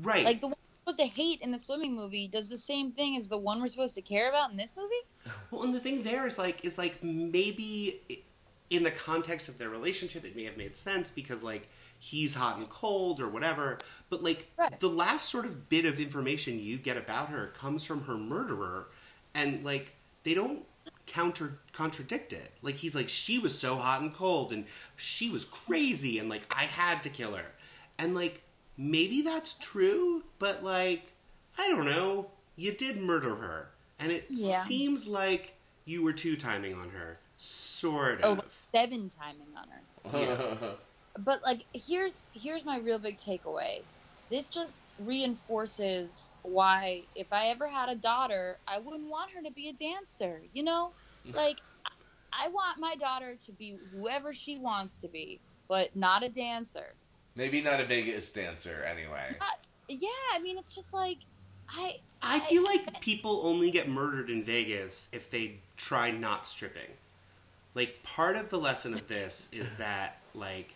right. 0.01 0.23
Like 0.23 0.39
the 0.39 0.47
one 0.47 0.55
we're 0.55 0.56
supposed 0.87 0.99
to 0.99 1.21
hate 1.21 1.41
in 1.41 1.51
the 1.51 1.59
swimming 1.59 1.95
movie 1.95 2.27
does 2.27 2.47
the 2.47 2.57
same 2.57 2.91
thing 2.91 3.17
as 3.17 3.27
the 3.27 3.37
one 3.37 3.59
we're 3.59 3.67
supposed 3.67 3.95
to 3.95 4.01
care 4.01 4.29
about 4.29 4.51
in 4.51 4.57
this 4.57 4.73
movie. 4.77 5.35
Well, 5.51 5.63
and 5.63 5.73
the 5.75 5.79
thing 5.79 6.03
there 6.03 6.25
is 6.25 6.37
like 6.37 6.63
is 6.63 6.77
like 6.77 7.03
maybe 7.03 8.23
in 8.69 8.83
the 8.83 8.91
context 8.91 9.49
of 9.49 9.57
their 9.57 9.69
relationship, 9.69 10.23
it 10.23 10.35
may 10.35 10.45
have 10.45 10.55
made 10.57 10.75
sense 10.75 11.09
because 11.11 11.43
like 11.43 11.67
he's 11.99 12.33
hot 12.33 12.57
and 12.57 12.69
cold 12.69 13.19
or 13.19 13.27
whatever. 13.27 13.79
But 14.09 14.23
like 14.23 14.47
Right. 14.57 14.79
the 14.79 14.87
last 14.89 15.29
sort 15.29 15.45
of 15.45 15.67
bit 15.67 15.85
of 15.85 15.99
information 15.99 16.59
you 16.59 16.77
get 16.77 16.95
about 16.95 17.29
her 17.29 17.47
comes 17.57 17.83
from 17.83 18.03
her 18.03 18.15
murderer, 18.17 18.87
and 19.33 19.65
like 19.65 19.93
they 20.23 20.33
don't 20.33 20.63
counter 21.05 21.59
contradict 21.73 22.31
it. 22.31 22.51
Like 22.61 22.75
he's 22.75 22.95
like 22.95 23.09
she 23.09 23.39
was 23.39 23.57
so 23.57 23.75
hot 23.75 24.01
and 24.01 24.13
cold, 24.13 24.53
and 24.53 24.65
she 24.95 25.29
was 25.29 25.43
crazy, 25.43 26.19
and 26.19 26.29
like 26.29 26.43
I 26.49 26.63
had 26.63 27.03
to 27.03 27.09
kill 27.09 27.33
her, 27.35 27.45
and 27.97 28.15
like 28.15 28.41
maybe 28.77 29.21
that's 29.21 29.53
true, 29.55 30.23
but 30.39 30.63
like 30.63 31.11
I 31.57 31.67
don't 31.69 31.85
know. 31.85 32.31
You 32.55 32.71
did 32.73 32.97
murder 33.01 33.35
her, 33.35 33.69
and 33.99 34.11
it 34.11 34.25
Yeah. 34.29 34.63
seems 34.63 35.05
like 35.07 35.53
you 35.85 36.03
were 36.03 36.13
two 36.13 36.35
timing 36.37 36.73
on 36.75 36.89
her, 36.89 37.19
sort 37.37 38.19
Oh, 38.23 38.33
of. 38.33 38.39
Oh, 38.39 38.43
seven 38.73 39.09
timing 39.09 39.53
on 39.55 39.67
her. 39.69 40.75
But 41.19 41.41
like, 41.43 41.65
here's 41.73 42.21
here's 42.31 42.63
my 42.63 42.77
real 42.77 42.99
big 42.99 43.17
takeaway. 43.17 43.79
This 44.29 44.49
just 44.49 44.93
reinforces 44.99 46.33
why, 46.43 47.01
if 47.15 47.27
I 47.31 47.47
ever 47.47 47.67
had 47.67 47.89
a 47.89 47.95
daughter, 47.95 48.59
I 48.67 48.77
wouldn't 48.77 49.09
want 49.09 49.31
her 49.31 49.41
to 49.41 49.51
be 49.51 49.69
a 49.69 49.73
dancer. 49.73 50.41
You 50.53 50.61
know, 50.63 50.91
like 51.33 51.57
I- 51.85 52.45
I 52.45 52.47
want 52.49 52.77
my 52.79 52.93
daughter 52.95 53.35
to 53.45 53.51
be 53.53 53.77
whoever 53.91 54.31
she 54.31 54.59
wants 54.59 54.99
to 54.99 55.07
be, 55.07 55.41
but 55.67 55.95
not 55.95 56.21
a 56.23 56.29
dancer. 56.29 56.93
Maybe 57.37 57.61
not 57.61 57.79
a 57.79 57.85
Vegas 57.85 58.31
dancer 58.31 58.83
anyway. 58.83 59.35
Uh, 59.39 59.45
yeah, 59.87 60.09
I 60.33 60.39
mean, 60.39 60.57
it's 60.57 60.73
just 60.73 60.91
like 60.91 61.19
I 61.69 61.99
I 62.21 62.39
feel 62.39 62.63
like 62.63 62.99
people 63.01 63.41
only 63.43 63.69
get 63.69 63.87
murdered 63.87 64.31
in 64.31 64.43
Vegas 64.43 65.07
if 65.11 65.29
they 65.29 65.57
try 65.77 66.09
not 66.09 66.47
stripping. 66.47 66.89
Like 67.75 68.01
part 68.01 68.37
of 68.37 68.49
the 68.49 68.57
lesson 68.57 68.91
of 68.93 69.07
this 69.07 69.49
is 69.51 69.71
that 69.77 70.17
like 70.33 70.73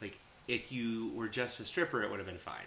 like 0.00 0.18
if 0.48 0.72
you 0.72 1.12
were 1.14 1.28
just 1.28 1.60
a 1.60 1.64
stripper 1.66 2.02
it 2.02 2.10
would 2.10 2.18
have 2.18 2.26
been 2.26 2.38
fine. 2.38 2.66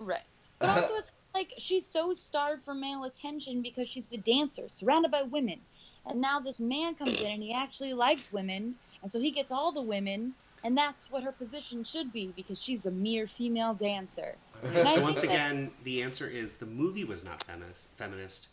Right. 0.00 0.22
But 0.60 0.68
also, 0.68 0.94
it's 0.94 1.12
like 1.34 1.52
she's 1.58 1.84
so 1.84 2.14
starved 2.14 2.64
for 2.64 2.74
male 2.74 3.04
attention 3.04 3.60
because 3.60 3.88
she's 3.88 4.12
a 4.12 4.16
dancer 4.16 4.68
surrounded 4.68 5.10
by 5.10 5.22
women. 5.22 5.60
And 6.06 6.20
now 6.20 6.38
this 6.38 6.60
man 6.60 6.94
comes 6.94 7.20
in 7.20 7.26
and 7.26 7.42
he 7.42 7.52
actually 7.52 7.92
likes 7.92 8.32
women. 8.32 8.76
And 9.02 9.10
so 9.10 9.20
he 9.20 9.32
gets 9.32 9.50
all 9.50 9.72
the 9.72 9.82
women. 9.82 10.32
And 10.64 10.76
that's 10.76 11.10
what 11.10 11.22
her 11.22 11.32
position 11.32 11.84
should 11.84 12.12
be 12.12 12.32
because 12.34 12.60
she's 12.60 12.86
a 12.86 12.90
mere 12.90 13.26
female 13.26 13.74
dancer. 13.74 14.36
And 14.62 14.78
I 14.88 14.94
so 14.94 15.02
once 15.02 15.20
think 15.20 15.32
that- 15.32 15.50
again, 15.50 15.70
the 15.84 16.02
answer 16.02 16.26
is 16.26 16.54
the 16.54 16.64
movie 16.66 17.04
was 17.04 17.22
not 17.24 17.44
feminist, 17.44 17.84
feminist 17.96 18.48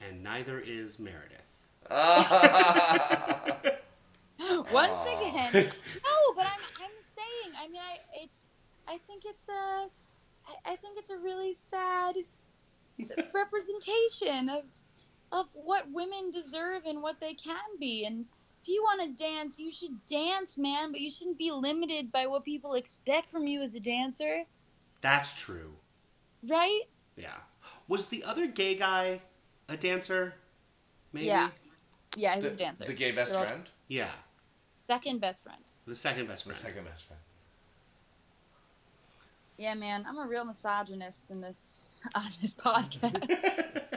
and 0.00 0.22
neither 0.22 0.60
is 0.60 0.98
Meredith. 1.00 1.42
Once 4.72 5.00
Aw. 5.00 5.18
again, 5.18 5.50
no, 5.54 6.32
but 6.36 6.46
I'm 6.46 6.60
I'm 6.82 6.90
saying. 7.00 7.54
I 7.60 7.68
mean, 7.68 7.80
I 7.80 7.98
it's 8.22 8.48
I 8.86 8.98
think 9.06 9.24
it's 9.24 9.48
a 9.48 9.86
I, 10.46 10.72
I 10.72 10.76
think 10.76 10.98
it's 10.98 11.10
a 11.10 11.16
really 11.16 11.54
sad 11.54 12.16
representation 13.34 14.48
of 14.48 14.62
of 15.32 15.46
what 15.54 15.86
women 15.92 16.30
deserve 16.30 16.82
and 16.86 17.02
what 17.02 17.18
they 17.20 17.34
can 17.34 17.56
be. 17.80 18.04
And 18.04 18.24
if 18.66 18.72
you 18.74 18.82
want 18.82 19.00
to 19.16 19.24
dance, 19.24 19.60
you 19.60 19.70
should 19.70 20.04
dance, 20.06 20.58
man. 20.58 20.90
But 20.90 21.00
you 21.00 21.08
shouldn't 21.08 21.38
be 21.38 21.52
limited 21.52 22.10
by 22.10 22.26
what 22.26 22.44
people 22.44 22.74
expect 22.74 23.30
from 23.30 23.46
you 23.46 23.62
as 23.62 23.74
a 23.76 23.80
dancer, 23.80 24.42
That's 25.02 25.32
true. 25.40 25.72
right? 26.48 26.80
Yeah. 27.16 27.36
Was 27.86 28.06
the 28.06 28.24
other 28.24 28.48
gay 28.48 28.74
guy 28.74 29.20
a 29.68 29.76
dancer? 29.76 30.34
Maybe? 31.12 31.26
Yeah. 31.26 31.50
Yeah, 32.16 32.34
he 32.34 32.40
the, 32.40 32.46
was 32.48 32.54
a 32.56 32.58
dancer. 32.58 32.84
the 32.84 32.92
gay 32.94 33.12
best 33.12 33.30
They're 33.32 33.40
all- 33.40 33.46
friend, 33.46 33.64
Yeah. 33.86 34.10
Second 34.88 35.20
best 35.20 35.42
friend. 35.44 35.62
The 35.86 35.94
second 35.94 36.26
best 36.26 36.44
the 36.44 36.52
friend. 36.52 36.66
second 36.74 36.84
best 36.90 37.04
friend. 37.04 37.20
Yeah, 39.58 39.74
man, 39.74 40.04
I'm 40.08 40.18
a 40.18 40.26
real 40.26 40.44
misogynist 40.44 41.30
in 41.30 41.40
this 41.40 41.84
on 42.14 42.24
this 42.42 42.52
podcast. 42.54 43.62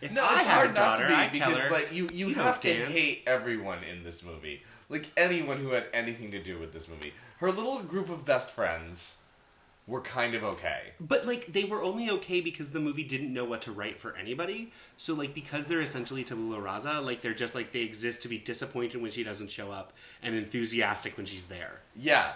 if 0.00 0.12
No, 0.12 0.24
I 0.24 0.36
it's 0.38 0.46
had 0.46 0.54
hard 0.54 0.70
a 0.70 0.72
not 0.74 0.98
to 0.98 1.08
be 1.08 1.14
I'd 1.14 1.32
because 1.32 1.58
her, 1.58 1.72
like 1.72 1.92
you 1.92 2.08
you, 2.12 2.28
"You 2.28 2.34
have 2.34 2.60
to 2.60 2.74
dance." 2.74 2.92
hate 2.92 3.22
everyone 3.26 3.82
in 3.84 4.02
this 4.04 4.22
movie. 4.22 4.62
Like 4.88 5.10
anyone 5.16 5.58
who 5.58 5.70
had 5.70 5.86
anything 5.92 6.30
to 6.32 6.42
do 6.42 6.58
with 6.58 6.72
this 6.72 6.88
movie. 6.88 7.12
Her 7.38 7.50
little 7.50 7.80
group 7.82 8.08
of 8.10 8.24
best 8.24 8.50
friends 8.50 9.16
were 9.86 10.00
kind 10.00 10.34
of 10.34 10.42
okay. 10.44 10.92
But 11.00 11.26
like 11.26 11.52
they 11.52 11.64
were 11.64 11.82
only 11.82 12.08
okay 12.10 12.40
because 12.40 12.70
the 12.70 12.80
movie 12.80 13.04
didn't 13.04 13.32
know 13.32 13.44
what 13.44 13.62
to 13.62 13.72
write 13.72 13.98
for 13.98 14.14
anybody. 14.16 14.72
So 14.96 15.14
like 15.14 15.34
because 15.34 15.66
they're 15.66 15.82
essentially 15.82 16.24
tabula 16.24 16.60
rasa, 16.60 17.00
like 17.00 17.20
they're 17.20 17.34
just 17.34 17.54
like 17.54 17.72
they 17.72 17.80
exist 17.82 18.22
to 18.22 18.28
be 18.28 18.38
disappointed 18.38 19.00
when 19.00 19.10
she 19.10 19.24
doesn't 19.24 19.50
show 19.50 19.70
up 19.70 19.92
and 20.22 20.34
enthusiastic 20.34 21.16
when 21.16 21.26
she's 21.26 21.46
there. 21.46 21.80
Yeah. 21.96 22.32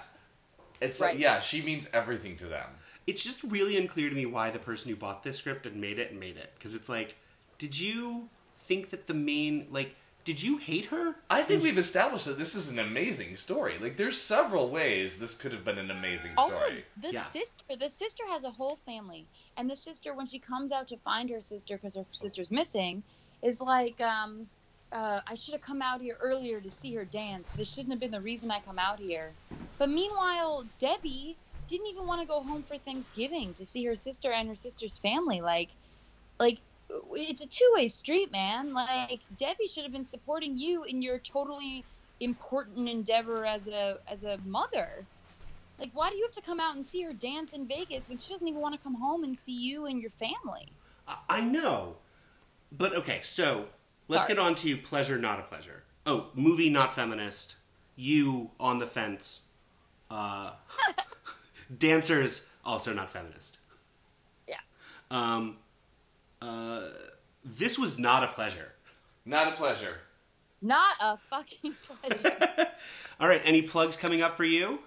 It's 0.81 1.01
Right. 1.01 1.14
like 1.14 1.21
yeah, 1.23 1.40
she 1.40 1.62
means 1.62 1.88
everything 1.92 2.37
to 2.37 2.47
them. 2.47 2.68
It's 3.07 3.25
just 3.25 3.42
really 3.42 3.79
unclear 3.79 4.11
to 4.11 4.14
me 4.14 4.27
why 4.27 4.51
the 4.51 4.59
person 4.59 4.90
who 4.90 4.97
bought 4.97 5.23
this 5.23 5.38
script 5.38 5.64
and 5.64 5.81
made 5.81 5.99
it 5.99 6.11
and 6.11 6.21
made 6.21 6.37
it 6.37 6.53
because 6.55 6.75
it's 6.75 6.90
like, 6.90 7.16
did 7.59 7.79
you 7.79 8.29
think 8.55 8.90
that 8.90 9.07
the 9.07 9.14
main 9.14 9.66
like 9.71 9.94
did 10.25 10.42
you 10.42 10.59
hate 10.59 10.87
her? 10.87 11.16
I 11.31 11.42
think 11.42 11.62
we've 11.62 11.79
established 11.79 12.27
that 12.27 12.37
this 12.37 12.55
is 12.55 12.68
an 12.68 12.79
amazing 12.79 13.35
story. 13.37 13.79
Like 13.81 13.97
there's 13.97 14.21
several 14.21 14.68
ways 14.68 15.18
this 15.18 15.35
could 15.35 15.53
have 15.53 15.64
been 15.64 15.79
an 15.79 15.90
amazing 15.90 16.33
story. 16.33 16.53
Also, 16.53 16.83
the 17.01 17.12
Yeah. 17.12 17.23
sister, 17.23 17.64
the 17.81 17.88
sister 17.88 18.25
has 18.29 18.44
a 18.44 18.51
whole 18.51 18.77
family, 18.77 19.27
and 19.57 19.71
the 19.71 19.77
sister, 19.77 20.12
when 20.12 20.27
she 20.27 20.38
comes 20.38 20.71
out 20.71 20.87
to 20.88 20.99
find 20.99 21.31
her 21.31 21.40
sister 21.40 21.77
because 21.77 21.94
her 21.94 22.05
sister's 22.11 22.51
missing, 22.51 23.03
is 23.42 23.62
like, 23.62 23.99
um, 24.03 24.47
uh, 24.92 25.23
I 25.27 25.35
should 25.35 25.53
have 25.55 25.62
come 25.62 25.81
out 25.81 26.03
here 26.03 26.18
earlier 26.21 26.61
to 26.61 26.71
see 26.71 26.94
her 26.94 27.07
dance. 27.07 27.55
This 27.55 27.73
shouldn't 27.73 27.92
have 27.92 28.01
been 28.01 28.11
the 28.11 28.21
reason 28.21 28.51
I 28.51 28.61
come 28.61 28.79
out 28.79 28.99
here. 28.99 29.33
But 29.79 29.88
meanwhile, 29.88 30.66
Debbie 30.79 31.38
didn't 31.68 31.87
even 31.87 32.07
want 32.07 32.21
to 32.21 32.27
go 32.27 32.42
home 32.42 32.62
for 32.64 32.77
Thanksgiving 32.77 33.55
to 33.55 33.64
see 33.64 33.83
her 33.87 33.94
sister 33.94 34.31
and 34.33 34.47
her 34.49 34.57
sister's 34.57 34.99
family. 34.99 35.40
Like, 35.40 35.71
like 36.38 36.59
it's 37.12 37.42
a 37.42 37.46
two-way 37.46 37.88
street, 37.88 38.33
man. 38.33 38.72
Like 38.72 39.20
Debbie 39.37 39.66
should 39.66 39.85
have 39.85 39.92
been 39.92 40.05
supporting 40.05 40.57
you 40.57 40.85
in 40.85 41.03
your 41.03 41.18
totally 41.18 41.85
important 42.20 42.88
endeavor 42.88 43.44
as 43.44 43.68
a 43.68 43.98
as 44.09 44.24
a 44.24 44.38
mother. 44.44 45.07
Like, 45.79 45.90
why 45.94 46.11
do 46.11 46.16
you 46.16 46.24
have 46.24 46.33
to 46.33 46.42
come 46.42 46.59
out 46.59 46.74
and 46.74 46.85
see 46.85 47.03
her 47.03 47.12
dance 47.12 47.53
in 47.53 47.68
Vegas 47.68 48.09
when 48.09 48.18
she 48.18 48.33
doesn't 48.33 48.48
even 48.48 48.61
want 48.61 48.74
to 48.74 48.81
come 48.81 48.94
home 48.94 49.22
and 49.22 49.37
see 49.38 49.53
you 49.53 49.87
and 49.87 50.01
your 50.01 50.11
family? 50.11 50.72
I- 51.29 51.40
know. 51.40 51.96
But 52.72 52.94
okay, 52.96 53.20
so 53.22 53.66
let's 54.09 54.24
Sorry. 54.24 54.35
get 54.35 54.42
on 54.42 54.55
to 54.57 54.77
pleasure, 54.77 55.18
not 55.18 55.38
a 55.38 55.42
pleasure. 55.44 55.85
Oh, 56.05 56.27
movie 56.35 56.68
not 56.68 56.94
feminist. 56.94 57.57
You 57.96 58.51
on 58.61 58.79
the 58.79 58.87
fence. 58.87 59.40
Uh, 60.11 60.53
dancers 61.79 62.42
also 62.64 62.92
not 62.92 63.11
feminist. 63.11 63.59
Yeah. 64.46 64.57
Um, 65.11 65.57
uh, 66.42 66.88
this 67.44 67.79
was 67.79 67.98
not 67.98 68.24
a 68.24 68.29
pleasure. 68.29 68.72
Not 69.24 69.48
a 69.53 69.57
pleasure. 69.57 69.96
Not 70.62 70.96
a 71.01 71.16
fucking 71.31 71.74
pleasure. 72.03 72.37
All 73.20 73.29
right, 73.29 73.42
any 73.44 73.62
plugs 73.62 73.96
coming 73.96 74.22
up 74.22 74.37
for 74.37 74.44
you? 74.44 74.81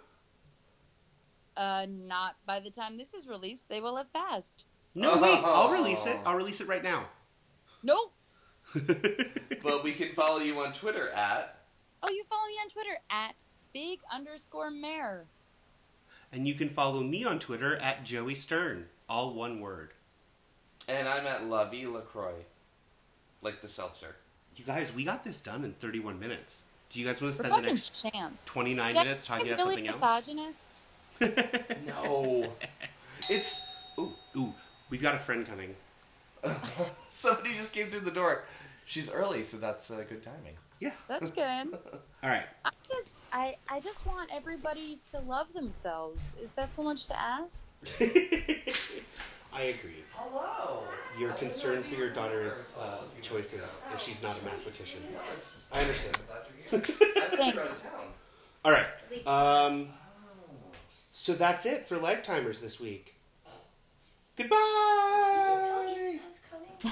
uh, 1.57 1.85
not 1.89 2.35
by 2.45 2.59
the 2.59 2.69
time 2.71 2.97
this 2.97 3.13
is 3.13 3.27
released, 3.27 3.67
they 3.69 3.81
will 3.81 3.97
have 3.97 4.11
passed. 4.13 4.63
No, 4.95 5.17
wait. 5.17 5.39
I'll 5.43 5.71
release 5.71 6.05
it. 6.05 6.17
I'll 6.25 6.35
release 6.35 6.59
it 6.61 6.67
right 6.67 6.83
now. 6.83 7.05
Nope. 7.83 8.13
But 9.63 9.83
we 9.83 9.91
can 9.93 10.13
follow 10.15 10.39
you 10.39 10.59
on 10.59 10.73
Twitter 10.73 11.09
at. 11.09 11.57
Oh, 12.03 12.09
you 12.09 12.23
follow 12.29 12.47
me 12.47 12.53
on 12.63 12.69
Twitter 12.69 12.97
at 13.11 13.45
big 13.73 13.99
underscore 14.11 14.71
mare. 14.71 15.25
and 16.31 16.47
you 16.47 16.55
can 16.55 16.67
follow 16.69 17.03
me 17.03 17.23
on 17.23 17.37
Twitter 17.37 17.75
at 17.77 18.03
Joey 18.05 18.33
Stern. 18.33 18.85
All 19.07 19.33
one 19.35 19.59
word. 19.59 19.91
And 20.91 21.07
I'm 21.07 21.25
at 21.25 21.45
La 21.45 21.69
Vie 21.69 21.87
LaCroix. 21.87 22.33
Like 23.41 23.61
the 23.61 23.67
seltzer. 23.67 24.15
You 24.57 24.65
guys, 24.65 24.93
we 24.93 25.03
got 25.05 25.23
this 25.23 25.39
done 25.39 25.63
in 25.63 25.71
31 25.73 26.19
minutes. 26.19 26.65
Do 26.89 26.99
you 26.99 27.05
guys 27.07 27.21
want 27.21 27.33
to 27.35 27.41
We're 27.41 27.47
spend 27.47 27.51
the 27.51 27.69
fucking 27.69 27.75
next 27.75 28.11
champs. 28.11 28.45
29 28.45 28.95
Yeah, 28.95 29.03
minutes 29.03 29.25
talking 29.25 29.47
I'm 29.47 29.53
about 29.53 29.65
really 29.67 29.87
something 29.87 30.03
else? 30.03 30.25
misogynist. 30.27 30.77
No. 31.85 32.53
it's. 33.29 33.65
Ooh. 33.97 34.11
Ooh, 34.35 34.53
we've 34.89 35.01
got 35.01 35.15
a 35.15 35.19
friend 35.19 35.45
coming. 35.47 35.75
Somebody 37.09 37.55
just 37.55 37.73
came 37.73 37.87
through 37.87 38.01
the 38.01 38.11
door. 38.11 38.43
She's 38.85 39.09
early, 39.09 39.43
so 39.43 39.57
that's 39.57 39.89
uh, 39.91 40.03
good 40.09 40.21
timing. 40.23 40.55
Yeah. 40.79 40.91
That's 41.07 41.29
good. 41.29 41.43
All 42.23 42.29
right. 42.29 42.43
I 42.65 42.71
just, 42.89 43.15
I, 43.31 43.55
I 43.69 43.79
just 43.79 44.05
want 44.05 44.29
everybody 44.33 44.99
to 45.11 45.19
love 45.19 45.53
themselves. 45.53 46.35
Is 46.43 46.51
that 46.53 46.73
so 46.73 46.83
much 46.83 47.07
to 47.07 47.19
ask? 47.19 47.63
I 49.53 49.63
agree. 49.63 50.03
Hello. 50.13 50.83
You're 51.19 51.33
concerned 51.33 51.85
for 51.85 51.95
your 51.95 52.09
daughter's 52.09 52.69
uh, 52.79 52.97
choices 53.21 53.81
if 53.93 54.01
she's 54.01 54.21
not 54.23 54.39
a 54.41 54.45
mathematician. 54.45 55.01
I 55.71 55.81
understand. 55.81 56.17
Thanks. 56.69 57.83
All 58.65 58.71
right. 58.71 58.87
Um, 59.27 59.89
so 61.11 61.33
that's 61.33 61.65
it 61.65 61.87
for 61.87 61.97
Lifetimers 61.97 62.61
this 62.61 62.79
week. 62.79 63.15
Goodbye. 64.37 64.57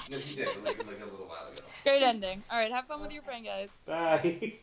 No, 0.10 0.18
he 0.20 0.36
did, 0.36 0.48
like, 0.64 0.78
like 0.78 1.02
a 1.02 1.06
little 1.06 1.26
while 1.26 1.48
ago. 1.52 1.64
Great 1.84 2.04
ending. 2.04 2.44
All 2.52 2.60
right, 2.60 2.72
have 2.72 2.86
fun 2.86 3.02
with 3.02 3.12
your 3.12 3.24
friend, 3.24 3.46
guys. 3.46 3.70
Bye. 3.86 4.54